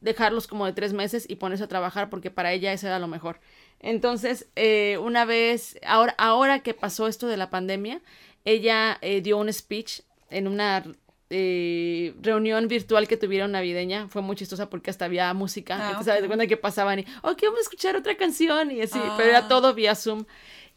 dejarlos 0.00 0.46
como 0.46 0.66
de 0.66 0.72
tres 0.72 0.92
meses 0.92 1.26
y 1.28 1.36
ponerse 1.36 1.64
a 1.64 1.68
trabajar 1.68 2.08
porque 2.10 2.30
para 2.30 2.52
ella 2.52 2.72
eso 2.72 2.86
era 2.86 2.98
lo 2.98 3.08
mejor. 3.08 3.40
Entonces, 3.80 4.48
eh, 4.56 4.98
una 5.00 5.24
vez, 5.24 5.78
ahora, 5.86 6.14
ahora 6.18 6.60
que 6.60 6.74
pasó 6.74 7.06
esto 7.06 7.26
de 7.28 7.36
la 7.36 7.50
pandemia, 7.50 8.00
ella 8.44 8.98
eh, 9.02 9.20
dio 9.20 9.38
un 9.38 9.52
speech 9.52 10.00
en 10.30 10.48
una 10.48 10.84
eh, 11.30 12.14
reunión 12.22 12.68
virtual 12.68 13.06
que 13.06 13.16
tuvieron 13.16 13.52
navideña. 13.52 14.08
Fue 14.08 14.22
muy 14.22 14.34
chistosa 14.36 14.70
porque 14.70 14.90
hasta 14.90 15.04
había 15.04 15.32
música. 15.34 15.76
Ah, 15.80 15.88
Entonces, 15.90 16.14
ok. 16.14 16.20
de 16.22 16.26
cuenta 16.26 16.46
que 16.46 16.56
pasaban 16.56 17.00
y, 17.00 17.02
ok, 17.22 17.40
vamos 17.42 17.58
a 17.58 17.62
escuchar 17.62 17.96
otra 17.96 18.16
canción 18.16 18.70
y 18.70 18.80
así, 18.82 18.98
Ah. 19.02 19.14
pero 19.16 19.30
era 19.30 19.48
todo 19.48 19.74
vía 19.74 19.94
Zoom. 19.94 20.24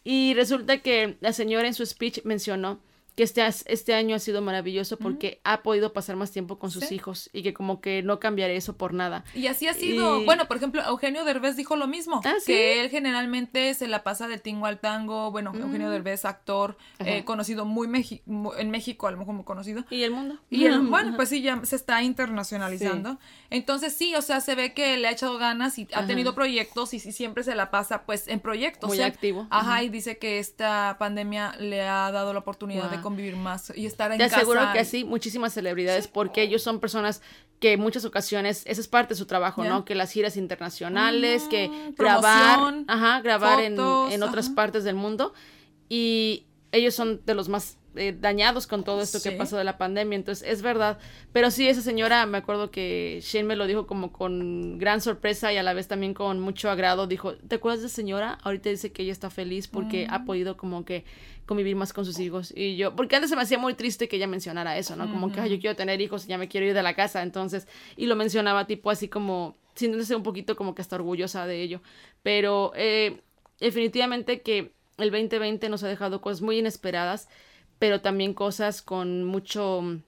Y 0.04 0.34
resulta 0.34 0.80
que 0.80 1.18
la 1.22 1.32
señora 1.32 1.68
en 1.68 1.74
su 1.74 1.86
speech 1.86 2.22
mencionó 2.24 2.80
que 3.16 3.24
este, 3.24 3.46
este 3.66 3.94
año 3.94 4.16
ha 4.16 4.20
sido 4.20 4.42
maravilloso 4.42 4.98
porque 4.98 5.42
ha 5.44 5.64
podido 5.64 5.92
pasar 5.94 6.16
más 6.16 6.32
tiempo 6.32 6.58
con 6.60 6.72
sus 6.72 6.86
Sí. 6.86 6.96
hijos 6.96 7.30
y 7.34 7.44
que 7.44 7.54
como 7.54 7.82
que 7.82 8.02
no 8.04 8.20
cambiaré 8.20 8.56
eso 8.56 8.78
por 8.78 8.94
nada. 8.94 9.24
Y 9.36 9.48
así 9.48 9.68
ha 9.68 9.74
sido, 9.74 10.22
Y- 10.22 10.26
bueno, 10.26 10.48
por 10.48 10.58
ejemplo, 10.58 10.82
Eugenio 10.88 11.26
Derbez 11.26 11.56
dijo 11.58 11.76
lo 11.76 11.88
mismo, 11.88 12.22
Ah, 12.24 12.36
¿sí? 12.40 12.46
que 12.54 12.82
él 12.82 12.90
generalmente 12.90 13.74
se 13.74 13.88
la 13.88 14.04
pasa 14.04 14.28
del 14.28 14.42
tingo 14.42 14.66
al 14.66 14.80
tango, 14.80 15.30
bueno, 15.32 15.52
Eugenio 15.54 15.90
Derbez, 15.90 16.24
actor, 16.26 16.78
eh, 17.00 17.24
conocido 17.26 17.66
muy 17.66 17.88
Mexi- 17.88 18.22
en 18.58 18.70
México, 18.72 19.08
a 19.08 19.12
lo 19.12 19.18
mejor 19.18 19.36
muy 19.36 19.44
conocido, 19.44 19.84
¿Y 19.90 20.04
el 20.04 20.12
mundo? 20.12 20.40
Y 20.50 20.66
el, 20.66 20.80
bueno, 20.88 21.16
pues 21.18 21.30
sí, 21.30 21.42
ya 21.42 21.60
se 21.66 21.76
está 21.76 22.02
internacionalizando. 22.04 23.20
Entonces 23.50 23.94
sí, 23.94 24.16
o 24.16 24.22
sea, 24.22 24.42
se 24.42 24.56
ve 24.56 24.74
que 24.74 24.98
le 24.98 25.08
ha 25.08 25.12
echado 25.12 25.38
ganas 25.38 25.78
y 25.78 25.88
ha 25.94 26.06
tenido 26.08 26.34
proyectos 26.36 26.94
y, 26.94 27.00
sí 27.00 27.12
siempre 27.12 27.44
se 27.44 27.56
la 27.56 27.72
pasa 27.72 28.04
pues 28.06 28.28
en 28.28 28.40
proyectos. 28.40 28.88
Muy 28.90 29.00
¿eh? 29.00 29.04
activo. 29.04 29.48
Ajá, 29.50 29.84
y 29.84 29.90
dice 29.90 30.18
que 30.18 30.40
esta 30.40 30.96
pandemia 31.00 31.56
le 31.60 31.82
ha 31.88 32.12
dado 32.12 32.34
la 32.34 32.40
oportunidad 32.40 32.90
de 32.90 32.98
Wow. 33.02 33.04
Convivir 33.12 33.36
más 33.36 33.72
y 33.76 33.86
estar 33.86 34.12
en 34.12 34.18
Te 34.18 34.24
casa. 34.26 34.38
aseguro 34.38 34.62
que 34.74 34.80
así 34.80 35.04
muchísimas 35.04 35.54
celebridades, 35.54 36.08
porque 36.08 36.42
ellos 36.44 36.62
son 36.64 36.80
personas 36.80 37.22
que 37.60 37.74
en 37.74 37.80
muchas 37.80 38.06
ocasiones, 38.06 38.64
esa 38.66 38.82
es 38.82 38.88
parte 38.88 39.14
de 39.14 39.18
su 39.20 39.26
trabajo. 39.28 39.64
¿no? 39.64 39.86
Que 39.86 39.94
las 39.96 40.12
giras 40.12 40.36
internacionales, 40.38 41.44
que 41.50 41.68
Mm, 41.70 41.96
grabar, 41.96 42.74
ajá, 42.88 43.22
grabar 43.22 43.60
en, 43.60 43.76
fotos, 43.76 44.14
en 44.14 44.24
otras 44.24 44.48
ajá. 44.48 44.56
partes 44.56 44.84
del 44.84 44.96
mundo. 44.96 45.34
Y 45.90 46.46
ellos 46.72 46.96
son 46.96 47.22
de 47.26 47.36
los 47.36 47.50
más 47.50 47.78
eh, 47.98 48.16
dañados 48.18 48.68
con 48.68 48.86
todo 48.86 49.02
esto 49.02 49.22
que 49.22 49.32
Sí. 49.32 49.36
pasó 49.36 49.58
de 49.58 49.66
la 49.66 49.78
pandemia, 49.78 50.16
entonces 50.16 50.48
es 50.48 50.62
verdad. 50.62 50.98
Pero 51.34 51.52
sí, 51.52 51.68
esa 51.68 51.82
señora, 51.82 52.26
me 52.26 52.38
acuerdo 52.38 52.72
que 52.72 53.20
Shane 53.22 53.44
me 53.44 53.58
lo 53.58 53.68
dijo 53.68 53.86
como 53.86 54.14
con 54.14 54.78
gran 54.78 55.02
sorpresa 55.02 55.52
y 55.52 55.58
a 55.58 55.64
la 55.64 55.74
vez 55.74 55.90
también 55.90 56.14
con 56.14 56.40
mucho 56.40 56.70
agrado. 56.70 57.06
Dijo, 57.06 57.34
¿te 57.36 57.56
acuerdas 57.56 57.82
de 57.82 57.88
esa 57.88 57.96
señora? 57.98 58.38
Ahorita 58.44 58.70
dice 58.70 58.94
que 58.94 59.04
ella 59.04 59.12
está 59.12 59.30
feliz 59.30 59.68
porque 59.68 60.08
Mm. 60.10 60.14
ha 60.14 60.24
podido 60.24 60.56
como 60.56 60.86
que 60.86 61.04
convivir 61.52 61.76
más 61.76 61.92
con 61.92 62.06
sus 62.06 62.18
hijos. 62.20 62.54
Y 62.56 62.78
yo, 62.78 62.96
porque 62.96 63.18
antes 63.18 63.30
se 63.30 63.36
me 63.36 63.42
hacía 63.42 63.58
muy 63.58 63.74
triste 63.74 64.08
que 64.08 64.16
ella 64.16 64.26
mencionara 64.26 64.78
eso, 64.78 64.96
¿no? 64.96 65.12
Como 65.12 65.34
que, 65.34 65.42
"Ay, 65.42 65.50
yo 65.50 65.60
quiero 65.60 65.76
tener 65.76 66.00
hijos 66.00 66.24
y 66.24 66.30
ya 66.30 66.38
me 66.38 66.48
quiero 66.48 66.66
ir 66.66 66.74
de 66.74 66.82
la 66.82 66.94
casa. 66.94 67.24
Entonces, 67.24 67.68
y 67.98 68.06
lo 68.06 68.16
mencionaba 68.16 68.68
tipo 68.68 68.90
así 68.90 69.10
como, 69.10 69.58
sintiéndose 69.76 70.16
un 70.16 70.24
poquito 70.24 70.56
como 70.56 70.74
que 70.76 70.82
está 70.82 70.96
orgullosa 70.96 71.46
de 71.46 71.62
ello. 71.62 71.82
Pero 72.24 72.72
eh, 72.74 73.20
definitivamente 73.60 74.42
que 74.42 74.72
el 74.98 75.12
2020 75.12 75.68
nos 75.68 75.84
ha 75.84 75.90
dejado 75.90 76.22
cosas 76.22 76.42
muy 76.42 76.58
inesperadas, 76.58 77.28
pero 77.80 78.00
también 78.00 78.34
cosas 78.34 78.82
con 78.82 79.26
mucho 79.26 79.82
mm, 79.82 80.04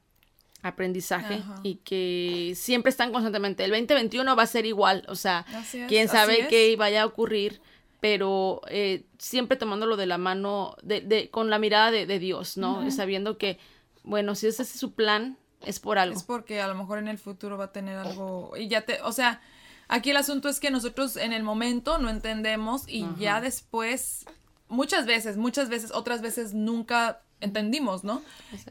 aprendizaje 0.62 1.34
Ajá. 1.36 1.60
y 1.62 1.76
que 1.84 2.54
siempre 2.56 2.90
están 2.90 3.12
constantemente. 3.12 3.66
El 3.66 3.72
2021 3.72 4.34
va 4.34 4.44
a 4.44 4.48
ser 4.48 4.66
igual, 4.66 5.04
o 5.10 5.16
sea, 5.16 5.46
es, 5.60 5.90
quién 5.90 6.08
sabe 6.08 6.48
qué 6.48 6.74
vaya 6.78 7.02
a 7.02 7.06
ocurrir, 7.06 7.60
pero 8.04 8.60
eh, 8.68 9.06
siempre 9.18 9.56
tomándolo 9.56 9.96
de 9.96 10.06
la 10.08 10.18
mano, 10.18 10.76
de, 10.84 11.00
de- 11.00 11.30
con 11.30 11.50
la 11.50 11.58
mirada 11.58 11.90
de, 11.90 12.06
de 12.06 12.20
Dios, 12.20 12.58
¿no? 12.58 12.80
Ujú. 12.82 12.92
Sabiendo 12.92 13.38
que, 13.38 13.58
bueno, 14.04 14.36
si 14.36 14.48
ese 14.48 14.64
es 14.64 14.70
su 14.70 14.92
plan, 14.94 15.38
es 15.66 15.80
por 15.80 15.98
algo. 15.98 16.14
Es 16.18 16.24
porque 16.24 16.60
a 16.60 16.68
lo 16.68 16.76
mejor 16.76 16.98
en 17.00 17.08
el 17.08 17.18
futuro 17.18 17.58
va 17.58 17.64
a 17.66 17.72
tener 17.72 17.98
algo 17.98 18.58
y 18.58 18.68
ya 18.68 18.82
te, 18.82 19.02
o 19.04 19.14
sea, 19.14 19.40
aquí 19.88 20.10
el 20.10 20.18
asunto 20.18 20.50
es 20.50 20.60
que 20.60 20.70
nosotros 20.70 21.16
en 21.16 21.32
el 21.32 21.44
momento 21.44 21.98
no 21.98 22.10
entendemos 22.10 22.84
y 22.90 23.08
ya 23.18 23.40
después 23.40 24.26
muchas 24.68 25.06
veces, 25.06 25.38
muchas 25.38 25.70
veces, 25.70 25.92
otras 25.94 26.22
veces 26.22 26.54
nunca 26.54 27.22
entendimos, 27.44 28.04
¿no? 28.04 28.22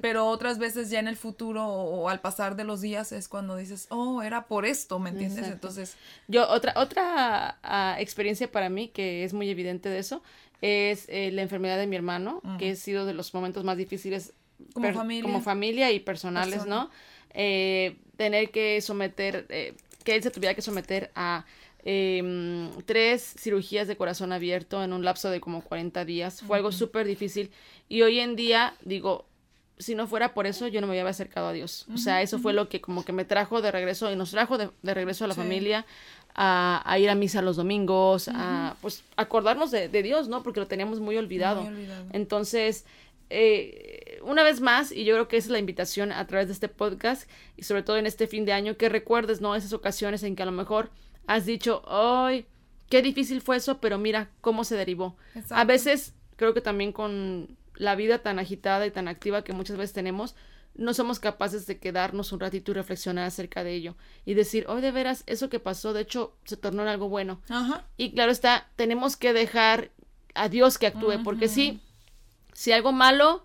Pero 0.00 0.26
otras 0.26 0.58
veces 0.58 0.90
ya 0.90 0.98
en 0.98 1.08
el 1.08 1.16
futuro 1.16 1.66
o, 1.66 2.08
al 2.08 2.20
pasar 2.20 2.56
de 2.56 2.64
los 2.64 2.80
días 2.80 3.12
es 3.12 3.28
cuando 3.28 3.56
dices, 3.56 3.86
oh, 3.90 4.22
era 4.22 4.46
por 4.46 4.66
esto, 4.66 4.98
¿me 4.98 5.10
entiendes? 5.10 5.46
Entonces... 5.46 5.96
Yo, 6.28 6.48
otra, 6.48 6.72
otra 6.76 7.58
ah, 7.62 7.96
experiencia 7.98 8.50
para 8.50 8.68
mí 8.68 8.88
que 8.88 9.24
es 9.24 9.32
muy 9.32 9.48
evidente 9.50 9.88
de 9.88 9.98
eso 9.98 10.22
es 10.62 11.06
eh, 11.08 11.30
la 11.32 11.42
enfermedad 11.42 11.76
de 11.76 11.86
mi 11.86 11.96
hermano, 11.96 12.40
que 12.58 12.70
ha 12.70 12.76
sido 12.76 13.04
de 13.04 13.14
los 13.14 13.34
momentos 13.34 13.64
más 13.64 13.76
difíciles 13.76 14.32
como, 14.72 14.92
familia. 14.92 15.22
como 15.24 15.40
familia 15.42 15.90
y 15.90 15.98
personales, 15.98 16.66
¿no? 16.66 16.88
Eh, 17.34 17.96
tener 18.16 18.50
que 18.50 18.80
someter, 18.80 19.46
eh, 19.48 19.74
que 20.04 20.14
él 20.14 20.22
se 20.22 20.30
tuviera 20.30 20.54
que 20.54 20.62
someter 20.62 21.10
a 21.16 21.44
eh, 21.84 22.70
tres 22.86 23.34
cirugías 23.38 23.88
de 23.88 23.96
corazón 23.96 24.32
abierto 24.32 24.82
en 24.84 24.92
un 24.92 25.04
lapso 25.04 25.30
de 25.30 25.40
como 25.40 25.62
40 25.62 26.04
días. 26.04 26.42
Fue 26.42 26.56
algo 26.56 26.72
súper 26.72 27.06
difícil. 27.06 27.50
Y 27.88 28.02
hoy 28.02 28.20
en 28.20 28.36
día, 28.36 28.74
digo, 28.84 29.26
si 29.78 29.94
no 29.94 30.06
fuera 30.06 30.32
por 30.32 30.46
eso, 30.46 30.68
yo 30.68 30.80
no 30.80 30.86
me 30.86 30.98
había 30.98 31.10
acercado 31.10 31.48
a 31.48 31.52
Dios. 31.52 31.86
o 31.92 31.98
sea, 31.98 32.22
eso 32.22 32.38
fue 32.38 32.52
lo 32.52 32.68
que 32.68 32.80
como 32.80 33.04
que 33.04 33.12
me 33.12 33.24
trajo 33.24 33.60
de 33.60 33.70
regreso 33.70 34.10
y 34.12 34.16
nos 34.16 34.30
trajo 34.30 34.58
de, 34.58 34.70
regreso 34.82 35.24
a 35.24 35.28
la 35.28 35.34
familia. 35.34 35.84
A, 36.34 36.96
ir 36.98 37.10
a 37.10 37.14
misa 37.14 37.42
los 37.42 37.56
domingos, 37.56 38.28
a 38.28 38.74
pues 38.80 39.04
acordarnos 39.16 39.70
de, 39.70 39.88
Dios, 39.88 40.28
¿no? 40.28 40.42
Porque 40.42 40.60
lo 40.60 40.66
teníamos 40.66 40.98
muy 40.98 41.18
olvidado. 41.18 41.68
Entonces, 42.12 42.86
eh, 43.32 44.20
una 44.22 44.42
vez 44.42 44.60
más, 44.60 44.92
y 44.92 45.04
yo 45.04 45.14
creo 45.14 45.28
que 45.28 45.36
esa 45.36 45.46
es 45.46 45.52
la 45.52 45.58
invitación 45.58 46.12
a 46.12 46.26
través 46.26 46.48
de 46.48 46.52
este 46.52 46.68
podcast, 46.68 47.28
y 47.56 47.62
sobre 47.62 47.82
todo 47.82 47.96
en 47.96 48.06
este 48.06 48.26
fin 48.26 48.44
de 48.44 48.52
año, 48.52 48.76
que 48.76 48.88
recuerdes, 48.88 49.40
¿no? 49.40 49.54
Esas 49.56 49.72
ocasiones 49.72 50.22
en 50.22 50.36
que 50.36 50.42
a 50.42 50.46
lo 50.46 50.52
mejor 50.52 50.90
has 51.26 51.46
dicho, 51.46 51.82
¡ay! 51.86 52.46
Qué 52.88 53.00
difícil 53.00 53.40
fue 53.40 53.56
eso, 53.56 53.80
pero 53.80 53.96
mira 53.98 54.30
cómo 54.42 54.64
se 54.64 54.76
derivó. 54.76 55.16
A 55.50 55.64
veces, 55.64 56.14
creo 56.36 56.52
que 56.52 56.60
también 56.60 56.92
con 56.92 57.56
la 57.74 57.94
vida 57.94 58.18
tan 58.18 58.38
agitada 58.38 58.86
y 58.86 58.90
tan 58.90 59.08
activa 59.08 59.44
que 59.44 59.54
muchas 59.54 59.78
veces 59.78 59.94
tenemos, 59.94 60.34
no 60.74 60.94
somos 60.94 61.18
capaces 61.18 61.66
de 61.66 61.78
quedarnos 61.78 62.32
un 62.32 62.40
ratito 62.40 62.70
y 62.70 62.74
reflexionar 62.74 63.24
acerca 63.24 63.64
de 63.64 63.74
ello 63.74 63.96
y 64.24 64.34
decir, 64.34 64.66
hoy 64.68 64.80
de 64.80 64.90
veras, 64.90 65.22
eso 65.26 65.48
que 65.48 65.60
pasó, 65.60 65.92
de 65.92 66.02
hecho, 66.02 66.34
se 66.44 66.56
tornó 66.56 66.82
en 66.82 66.88
algo 66.88 67.08
bueno. 67.08 67.40
Y 67.96 68.12
claro 68.12 68.30
está, 68.32 68.68
tenemos 68.76 69.16
que 69.16 69.32
dejar 69.32 69.90
a 70.34 70.48
Dios 70.48 70.78
que 70.78 70.86
actúe, 70.86 71.22
porque 71.24 71.48
sí, 71.48 71.80
si 72.52 72.72
algo 72.72 72.92
malo 72.92 73.44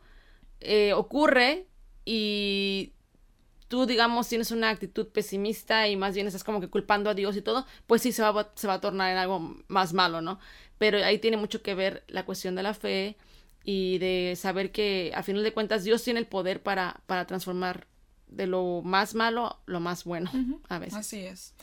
eh, 0.60 0.93
ocurre 0.93 1.67
y 2.06 2.93
tú, 3.67 3.86
digamos, 3.86 4.28
tienes 4.28 4.52
una 4.52 4.70
actitud 4.70 5.08
pesimista 5.08 5.88
y 5.88 5.96
más 5.96 6.15
bien 6.15 6.28
estás 6.28 6.43
como 6.43 6.62
que 6.62 6.70
culpando 6.70 7.10
a 7.10 7.13
Dios 7.13 7.36
y 7.36 7.41
todo, 7.41 7.65
pues 7.86 8.02
sí 8.02 8.12
se 8.12 8.22
va, 8.22 8.52
se 8.56 8.67
va 8.67 8.76
a 8.76 8.82
tornar 8.82 9.12
en 9.12 9.17
algo 9.17 9.56
más 9.67 9.93
malo, 9.93 10.22
¿no? 10.22 10.39
Pero 10.78 11.04
ahí 11.04 11.20
tiene 11.20 11.38
mucho 11.38 11.62
que 11.62 11.76
ver 11.76 12.04
la 12.08 12.26
cuestión 12.26 12.56
de 12.56 12.63
la 12.63 12.74
fe 12.74 13.17
y 13.63 13.98
de 13.98 14.36
saber 14.38 14.72
que 14.72 15.12
a 15.15 15.24
final 15.24 15.43
de 15.43 15.54
cuentas 15.54 15.84
Dios 15.84 16.04
tiene 16.04 16.20
el 16.20 16.28
poder 16.28 16.63
para, 16.63 17.02
para 17.06 17.26
transformar 17.26 17.88
de 18.28 18.46
lo 18.46 18.82
más 18.84 19.15
malo 19.15 19.60
lo 19.65 19.80
más 19.80 20.04
bueno 20.04 20.32
a 20.70 20.80
veces. 20.80 20.96
Así 20.96 21.20
es. 21.20 21.54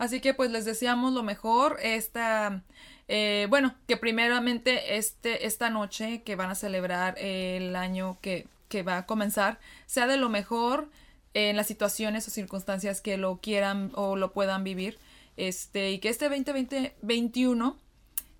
Así 0.00 0.22
que 0.22 0.32
pues 0.32 0.50
les 0.50 0.64
deseamos 0.64 1.12
lo 1.12 1.22
mejor. 1.22 1.78
Esta, 1.82 2.62
eh, 3.06 3.46
bueno, 3.50 3.74
que 3.86 3.98
primeramente 3.98 4.96
este, 4.96 5.46
esta 5.46 5.68
noche 5.68 6.22
que 6.22 6.36
van 6.36 6.48
a 6.48 6.54
celebrar 6.54 7.18
el 7.18 7.76
año 7.76 8.16
que, 8.22 8.46
que 8.70 8.82
va 8.82 8.96
a 8.96 9.06
comenzar 9.06 9.60
sea 9.84 10.06
de 10.06 10.16
lo 10.16 10.30
mejor 10.30 10.88
en 11.34 11.54
las 11.54 11.66
situaciones 11.66 12.26
o 12.26 12.30
circunstancias 12.30 13.02
que 13.02 13.18
lo 13.18 13.40
quieran 13.42 13.92
o 13.94 14.16
lo 14.16 14.32
puedan 14.32 14.64
vivir. 14.64 14.98
Este, 15.36 15.90
y 15.90 15.98
que 15.98 16.08
este 16.08 16.30
2021 16.30 17.76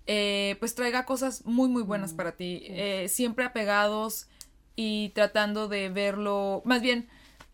eh, 0.07 0.55
pues 0.59 0.73
traiga 0.73 1.05
cosas 1.05 1.45
muy 1.45 1.69
muy 1.69 1.83
buenas 1.83 2.13
mm, 2.13 2.17
para 2.17 2.31
ti. 2.31 2.63
Eh, 2.69 3.05
siempre 3.07 3.45
apegados 3.45 4.25
y 4.75 5.09
tratando 5.09 5.67
de 5.67 5.89
verlo, 5.89 6.63
más 6.65 6.81
bien 6.81 7.07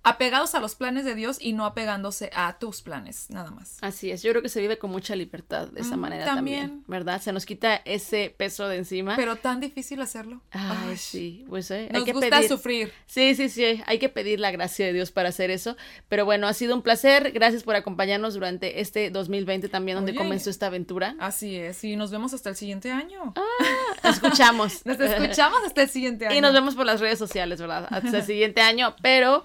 apegados 0.07 0.55
a 0.55 0.59
los 0.59 0.75
planes 0.75 1.03
de 1.03 1.15
Dios 1.15 1.37
y 1.41 1.53
no 1.53 1.65
apegándose 1.65 2.31
a 2.33 2.57
tus 2.59 2.81
planes, 2.81 3.29
nada 3.29 3.51
más. 3.51 3.77
Así 3.81 4.09
es, 4.09 4.23
yo 4.23 4.31
creo 4.31 4.41
que 4.41 4.49
se 4.49 4.61
vive 4.61 4.77
con 4.77 4.89
mucha 4.89 5.15
libertad 5.15 5.67
de 5.67 5.81
esa 5.81 5.97
manera 5.97 6.25
también, 6.25 6.83
¿verdad? 6.87 7.21
Se 7.21 7.33
nos 7.33 7.45
quita 7.45 7.75
ese 7.83 8.33
peso 8.35 8.67
de 8.67 8.77
encima. 8.77 9.15
Pero 9.17 9.35
tan 9.35 9.59
difícil 9.59 10.01
hacerlo. 10.01 10.41
Ay, 10.51 10.95
sí, 10.95 11.45
pues 11.49 11.69
eh, 11.71 11.89
hay 11.93 12.03
que 12.05 12.13
gusta 12.13 12.41
sufrir. 12.47 12.93
Sí, 13.05 13.35
sí, 13.35 13.49
sí, 13.49 13.81
hay 13.85 13.99
que 13.99 14.07
pedir 14.07 14.39
la 14.39 14.51
gracia 14.51 14.85
de 14.85 14.93
Dios 14.93 15.11
para 15.11 15.29
hacer 15.29 15.51
eso. 15.51 15.75
Pero 16.07 16.23
bueno, 16.23 16.47
ha 16.47 16.53
sido 16.53 16.73
un 16.73 16.81
placer, 16.81 17.31
gracias 17.33 17.63
por 17.63 17.75
acompañarnos 17.75 18.33
durante 18.33 18.79
este 18.79 19.09
2020 19.09 19.67
también, 19.67 19.97
donde 19.97 20.15
comenzó 20.15 20.49
esta 20.49 20.67
aventura. 20.67 21.15
Así 21.19 21.55
es, 21.57 21.83
y 21.83 21.97
nos 21.97 22.11
vemos 22.11 22.33
hasta 22.33 22.49
el 22.49 22.55
siguiente 22.55 22.91
año. 22.91 23.33
Ah, 23.35 24.09
escuchamos. 24.09 24.81
nos 24.85 24.99
escuchamos 24.99 25.59
hasta 25.65 25.81
el 25.81 25.89
siguiente 25.89 26.27
año. 26.27 26.37
Y 26.37 26.41
nos 26.41 26.53
vemos 26.53 26.75
por 26.75 26.85
las 26.85 27.01
redes 27.01 27.19
sociales, 27.19 27.59
¿verdad? 27.59 27.87
Hasta 27.89 28.19
el 28.19 28.23
siguiente 28.23 28.61
año, 28.61 28.95
pero 29.01 29.43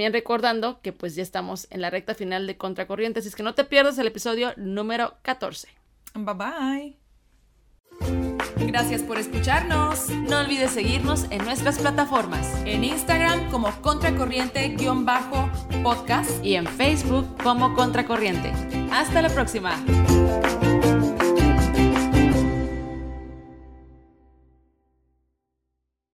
también 0.00 0.14
recordando 0.14 0.80
que 0.80 0.94
pues 0.94 1.14
ya 1.14 1.22
estamos 1.22 1.66
en 1.68 1.82
la 1.82 1.90
recta 1.90 2.14
final 2.14 2.46
de 2.46 2.56
Contracorriente, 2.56 3.20
así 3.20 3.28
es 3.28 3.36
que 3.36 3.42
no 3.42 3.54
te 3.54 3.64
pierdas 3.64 3.98
el 3.98 4.06
episodio 4.06 4.54
número 4.56 5.18
14. 5.20 5.68
Bye 6.14 6.34
bye. 6.34 6.96
Gracias 8.66 9.02
por 9.02 9.18
escucharnos. 9.18 10.08
No 10.08 10.38
olvides 10.38 10.70
seguirnos 10.70 11.26
en 11.28 11.44
nuestras 11.44 11.78
plataformas. 11.78 12.46
En 12.64 12.82
Instagram 12.82 13.50
como 13.50 13.70
Contracorriente-podcast 13.82 16.42
y 16.42 16.54
en 16.54 16.66
Facebook 16.66 17.36
como 17.42 17.74
Contracorriente. 17.74 18.54
Hasta 18.90 19.20
la 19.20 19.28
próxima. 19.28 19.76